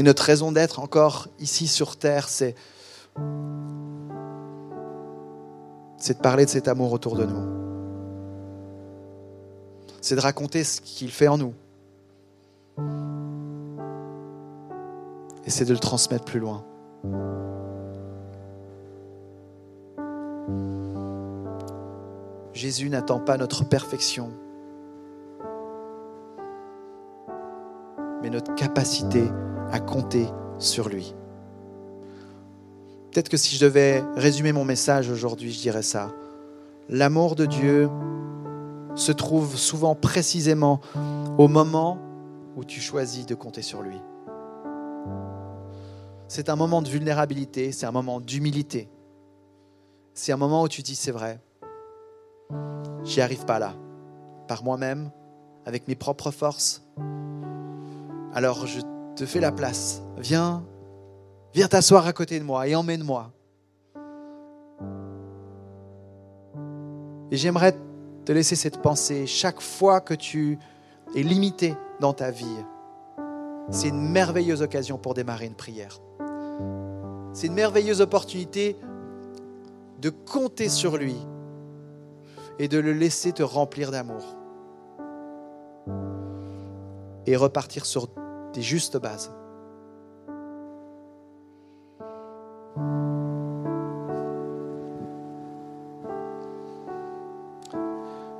Et 0.00 0.02
notre 0.02 0.22
raison 0.22 0.50
d'être 0.50 0.80
encore 0.80 1.28
ici 1.40 1.66
sur 1.66 1.98
terre, 1.98 2.30
c'est 2.30 2.54
de 6.08 6.14
parler 6.14 6.46
de 6.46 6.50
cet 6.50 6.68
amour 6.68 6.94
autour 6.94 7.16
de 7.16 7.26
nous. 7.26 7.42
C'est 10.00 10.14
de 10.14 10.22
raconter 10.22 10.64
ce 10.64 10.80
qu'il 10.80 11.10
fait 11.10 11.28
en 11.28 11.36
nous. 11.36 11.52
Et 15.44 15.50
c'est 15.50 15.66
de 15.66 15.74
le 15.74 15.78
transmettre 15.78 16.24
plus 16.24 16.40
loin. 16.40 16.64
Jésus 22.54 22.88
n'attend 22.88 23.20
pas 23.20 23.36
notre 23.36 23.64
perfection, 23.64 24.30
mais 28.22 28.30
notre 28.30 28.54
capacité 28.54 29.30
à 29.70 29.80
compter 29.80 30.26
sur 30.58 30.88
lui. 30.88 31.14
Peut-être 33.10 33.28
que 33.28 33.36
si 33.36 33.56
je 33.56 33.64
devais 33.64 34.04
résumer 34.16 34.52
mon 34.52 34.64
message 34.64 35.10
aujourd'hui, 35.10 35.52
je 35.52 35.60
dirais 35.60 35.82
ça. 35.82 36.12
L'amour 36.88 37.34
de 37.34 37.46
Dieu 37.46 37.88
se 38.94 39.12
trouve 39.12 39.56
souvent 39.56 39.94
précisément 39.94 40.80
au 41.38 41.48
moment 41.48 41.98
où 42.56 42.64
tu 42.64 42.80
choisis 42.80 43.26
de 43.26 43.34
compter 43.34 43.62
sur 43.62 43.82
lui. 43.82 44.00
C'est 46.28 46.48
un 46.48 46.56
moment 46.56 46.82
de 46.82 46.88
vulnérabilité, 46.88 47.72
c'est 47.72 47.86
un 47.86 47.92
moment 47.92 48.20
d'humilité. 48.20 48.88
C'est 50.14 50.32
un 50.32 50.36
moment 50.36 50.62
où 50.62 50.68
tu 50.68 50.82
dis 50.82 50.94
c'est 50.94 51.10
vrai, 51.10 51.40
j'y 53.04 53.20
arrive 53.20 53.44
pas 53.44 53.58
là, 53.58 53.74
par 54.46 54.62
moi-même, 54.62 55.10
avec 55.66 55.88
mes 55.88 55.94
propres 55.94 56.30
forces. 56.30 56.84
Alors 58.32 58.66
je 58.66 58.80
fais 59.24 59.40
la 59.40 59.52
place. 59.52 60.02
Viens, 60.18 60.64
Viens 61.52 61.66
t'asseoir 61.66 62.06
à 62.06 62.12
côté 62.12 62.38
de 62.38 62.44
moi 62.44 62.68
et 62.68 62.76
emmène-moi. 62.76 63.32
Et 67.32 67.36
j'aimerais 67.36 67.74
te 68.24 68.30
laisser 68.30 68.54
cette 68.54 68.80
pensée. 68.80 69.26
Chaque 69.26 69.60
fois 69.60 70.00
que 70.00 70.14
tu 70.14 70.58
es 71.16 71.22
limité 71.22 71.74
dans 71.98 72.12
ta 72.12 72.30
vie, 72.30 72.46
c'est 73.68 73.88
une 73.88 74.10
merveilleuse 74.10 74.62
occasion 74.62 74.96
pour 74.96 75.14
démarrer 75.14 75.46
une 75.46 75.54
prière. 75.54 75.98
C'est 77.32 77.48
une 77.48 77.54
merveilleuse 77.54 78.00
opportunité 78.00 78.76
de 80.00 80.10
compter 80.10 80.68
sur 80.68 80.96
lui 80.96 81.16
et 82.60 82.68
de 82.68 82.78
le 82.78 82.92
laisser 82.92 83.32
te 83.32 83.42
remplir 83.42 83.90
d'amour. 83.90 84.36
Et 87.26 87.36
repartir 87.36 87.86
sur 87.86 88.08
des 88.52 88.62
justes 88.62 88.98
bases. 88.98 89.30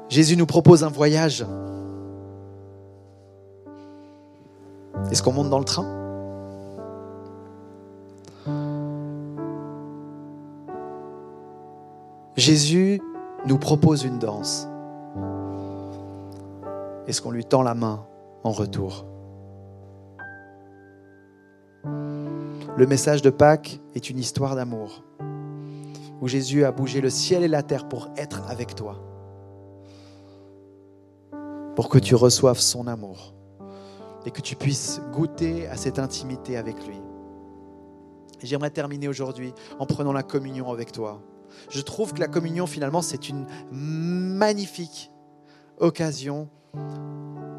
Jésus 0.09 0.37
nous 0.37 0.47
propose 0.47 0.83
un 0.83 0.89
voyage. 0.89 1.47
Est-ce 5.11 5.23
qu'on 5.23 5.33
monte 5.33 5.51
dans 5.51 5.59
le 5.59 5.65
train? 5.65 5.87
Jésus 12.37 13.01
nous 13.47 13.59
propose 13.59 14.05
une 14.05 14.19
danse. 14.19 14.67
Est-ce 17.07 17.23
qu'on 17.23 17.31
lui 17.31 17.45
tend 17.45 17.63
la 17.63 17.75
main 17.75 18.05
en 18.45 18.51
retour? 18.51 19.05
Le 22.81 22.87
message 22.87 23.21
de 23.21 23.29
Pâques 23.29 23.79
est 23.95 24.09
une 24.09 24.19
histoire 24.19 24.57
d'amour, 24.57 25.05
où 26.23 26.29
Jésus 26.29 26.65
a 26.65 26.73
bougé 26.73 27.03
le 27.03 27.11
ciel 27.11 27.43
et 27.43 27.49
la 27.49 27.63
terre 27.63 27.87
pour 27.87 28.09
être 28.17 28.43
avec 28.49 28.75
toi 28.75 28.99
pour 31.77 31.91
que 31.91 31.99
tu 31.99 32.15
reçoives 32.15 32.59
son 32.59 32.87
amour 32.87 33.35
et 34.25 34.31
que 34.31 34.41
tu 34.41 34.57
puisses 34.57 35.03
goûter 35.13 35.67
à 35.67 35.77
cette 35.77 35.99
intimité 35.99 36.57
avec 36.57 36.87
lui. 36.87 36.97
J'aimerais 38.43 38.71
terminer 38.71 39.09
aujourd'hui 39.09 39.53
en 39.79 39.85
prenant 39.85 40.15
la 40.15 40.23
communion 40.23 40.73
avec 40.73 40.91
toi. 40.91 41.21
Je 41.69 41.83
trouve 41.83 42.15
que 42.15 42.21
la 42.21 42.29
communion, 42.29 42.67
finalement, 42.67 43.03
c'est 43.03 43.29
une 43.29 43.45
magnifique 43.71 45.13
occasion 45.77 46.49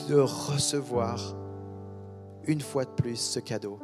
de 0.09 0.15
recevoir 0.15 1.35
une 2.47 2.61
fois 2.61 2.85
de 2.85 2.89
plus 2.89 3.17
ce 3.17 3.39
cadeau. 3.39 3.77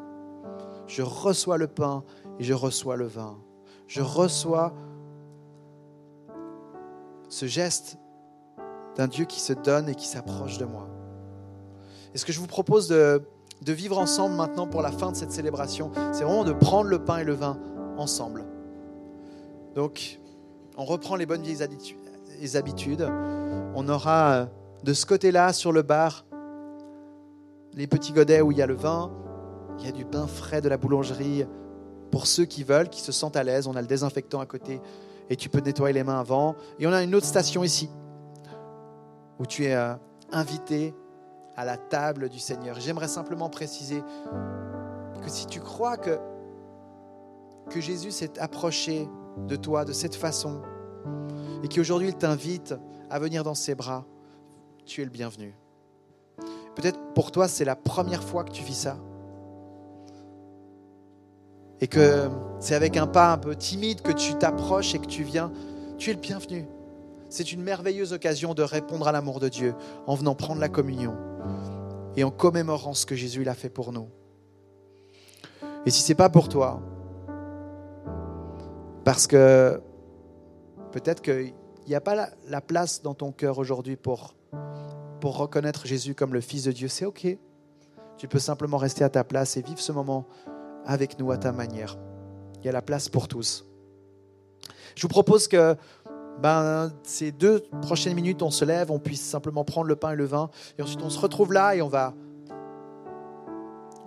Je 0.88 1.02
reçois 1.02 1.58
le 1.58 1.68
pain 1.68 2.04
et 2.40 2.44
je 2.44 2.54
reçois 2.54 2.96
le 2.96 3.06
vin. 3.06 3.38
Je 3.88 4.02
reçois 4.02 4.74
ce 7.30 7.46
geste 7.46 7.98
d'un 8.96 9.08
Dieu 9.08 9.26
qui 9.26 9.40
se 9.40 9.54
donne 9.54 9.90
et 9.90 9.96
qui 9.96 10.08
s'approche 10.08 10.58
de 10.58 10.66
moi. 10.66 10.88
Et 12.14 12.18
ce 12.18 12.26
que 12.26 12.32
je 12.32 12.40
vous 12.40 12.48
propose 12.48 12.88
de, 12.88 13.22
vivre 13.62 13.98
ensemble 14.00 14.36
maintenant 14.36 14.68
pour 14.68 14.82
la 14.82 14.92
fin 14.92 15.12
de 15.12 15.16
cette 15.16 15.32
célébration, 15.32 15.92
c'est 16.14 16.24
vraiment 16.24 16.46
de 16.46 16.54
prendre 16.54 16.90
le 16.90 17.00
pain 17.00 17.18
et 17.18 17.24
le 17.24 17.34
vin 17.34 17.60
ensemble. 17.98 18.46
Donc, 19.76 20.20
on 20.78 20.86
reprend 20.86 21.16
les 21.16 21.26
bonnes 21.26 21.44
vieilles 21.44 21.64
habitudes. 22.56 23.08
On 23.76 23.88
aura 23.90 24.32
euh, 24.32 24.46
de 24.84 24.94
ce 24.94 25.06
côté-là, 25.06 25.54
sur 25.54 25.72
le 25.72 25.82
bar, 25.82 26.26
les 27.74 27.88
petits 27.88 28.14
godets 28.14 28.42
où 28.42 28.52
il 28.52 28.58
y 28.58 28.62
a 28.62 28.68
le 28.68 28.76
vin, 28.76 29.12
il 29.80 29.86
y 29.86 29.90
a 29.90 29.92
du 29.92 30.06
pain 30.06 30.28
frais 30.28 30.62
de 30.62 30.70
la 30.70 30.78
boulangerie 30.78 31.46
pour 32.12 32.28
ceux 32.28 32.46
qui 32.46 32.64
veulent, 32.64 32.90
qui 32.90 33.02
se 33.02 33.12
sentent 33.12 33.36
à 33.36 33.44
l'aise. 33.44 33.68
On 33.68 33.76
a 33.76 33.82
le 33.82 33.88
désinfectant 33.88 34.40
à 34.40 34.46
côté 34.46 34.82
et 35.30 35.36
tu 35.36 35.50
peux 35.50 35.60
nettoyer 35.60 35.94
les 35.94 36.04
mains 36.04 36.20
avant. 36.20 36.56
Et 36.80 36.88
on 36.88 36.94
a 36.94 37.04
une 37.04 37.16
autre 37.16 37.26
station 37.26 37.64
ici 37.64 37.90
où 39.40 39.46
tu 39.46 39.66
es 39.66 39.76
euh, 39.76 39.94
invité 40.32 40.94
à 41.56 41.66
la 41.66 41.78
table 41.78 42.30
du 42.30 42.40
Seigneur. 42.40 42.80
J'aimerais 42.80 43.08
simplement 43.08 43.50
préciser 43.50 44.04
que 45.22 45.30
si 45.30 45.48
tu 45.48 45.60
crois 45.60 45.98
que, 45.98 46.20
que 47.70 47.82
Jésus 47.82 48.12
s'est 48.12 48.40
approché 48.40 49.08
de 49.48 49.56
toi 49.56 49.86
de 49.86 49.94
cette 49.94 50.16
façon 50.16 50.62
et 51.64 51.68
qu'aujourd'hui 51.68 52.10
il 52.10 52.16
t'invite 52.16 52.76
à 53.10 53.20
venir 53.20 53.44
dans 53.44 53.56
ses 53.56 53.76
bras, 53.76 54.06
tu 54.86 55.02
es 55.02 55.06
le 55.06 55.12
bienvenu. 55.12 55.56
Peut-être 56.76 57.00
pour 57.14 57.32
toi 57.32 57.48
c'est 57.48 57.66
la 57.66 57.76
première 57.76 58.24
fois 58.24 58.44
que 58.44 58.52
tu 58.52 58.64
vis 58.64 58.78
ça. 58.78 58.98
Et 61.82 61.88
que 61.88 62.30
c'est 62.60 62.76
avec 62.76 62.98
un 62.98 63.08
pas 63.08 63.32
un 63.32 63.38
peu 63.38 63.56
timide 63.56 64.02
que 64.02 64.12
tu 64.12 64.36
t'approches 64.36 64.96
et 64.96 65.00
que 65.00 65.06
tu 65.06 65.24
viens, 65.24 65.52
tu 65.98 66.10
es 66.10 66.14
le 66.14 66.20
bienvenu. 66.20 66.68
C'est 67.30 67.52
une 67.52 67.62
merveilleuse 67.62 68.14
occasion 68.14 68.54
de 68.54 68.64
répondre 68.64 69.08
à 69.08 69.12
l'amour 69.12 69.40
de 69.40 69.50
Dieu 69.50 69.76
en 70.06 70.16
venant 70.16 70.34
prendre 70.34 70.62
la 70.62 70.70
communion 70.70 71.16
et 72.16 72.24
en 72.24 72.32
commémorant 72.32 72.94
ce 72.94 73.06
que 73.06 73.16
Jésus 73.16 73.48
a 73.48 73.54
fait 73.54 73.70
pour 73.70 73.92
nous. 73.92 74.10
Et 75.86 75.92
si 75.92 76.02
ce 76.02 76.12
n'est 76.12 76.16
pas 76.16 76.30
pour 76.30 76.50
toi, 76.50 76.82
parce 79.04 79.28
que 79.28 79.82
peut-être 80.92 81.22
qu'il 81.22 81.54
n'y 81.88 81.96
a 81.96 82.02
pas 82.02 82.30
la, 82.48 82.62
place 82.62 83.02
dans 83.02 83.14
ton 83.14 83.32
cœur 83.32 83.58
aujourd'hui 83.58 83.96
pour, 83.96 84.36
pour 85.22 85.38
reconnaître 85.38 85.86
Jésus 85.86 86.16
comme 86.16 86.34
le 86.34 86.42
Fils 86.42 86.64
de 86.64 86.72
Dieu, 86.72 86.88
c'est 86.88 87.06
OK. 87.06 87.28
Tu 88.18 88.28
peux 88.28 88.40
simplement 88.40 88.78
rester 88.78 89.04
à 89.04 89.10
ta 89.10 89.24
place 89.24 89.58
et 89.58 89.62
vivre 89.62 89.80
ce 89.80 89.92
moment 89.92 90.26
avec 90.88 91.20
nous 91.20 91.32
à 91.32 91.38
ta 91.38 91.52
manière. 91.52 91.98
Il 92.60 92.66
y 92.66 92.70
a 92.70 92.72
la 92.72 92.82
place 92.82 93.10
pour 93.10 93.28
tous. 93.28 93.66
Je 94.96 95.04
vous 95.04 95.08
propose 95.10 95.48
que 95.48 95.76
ben, 96.42 96.92
ces 97.04 97.32
deux 97.32 97.62
prochaines 97.82 98.16
minutes, 98.16 98.42
on 98.42 98.50
se 98.50 98.66
lève, 98.66 98.90
on 98.90 99.00
puisse 99.00 99.22
simplement 99.22 99.64
prendre 99.64 99.88
le 99.88 99.96
pain 99.96 100.12
et 100.12 100.16
le 100.16 100.26
vin. 100.26 100.50
Et 100.80 100.82
ensuite, 100.82 101.02
on 101.04 101.10
se 101.10 101.20
retrouve 101.20 101.54
là 101.54 101.76
et 101.76 101.82
on 101.82 101.88
va, 101.88 102.14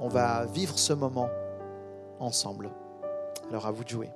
on 0.00 0.08
va 0.08 0.46
vivre 0.46 0.78
ce 0.78 0.92
moment 0.92 1.28
ensemble. 2.18 2.70
Alors, 3.50 3.66
à 3.66 3.70
vous 3.70 3.84
de 3.84 3.88
jouer. 3.88 4.10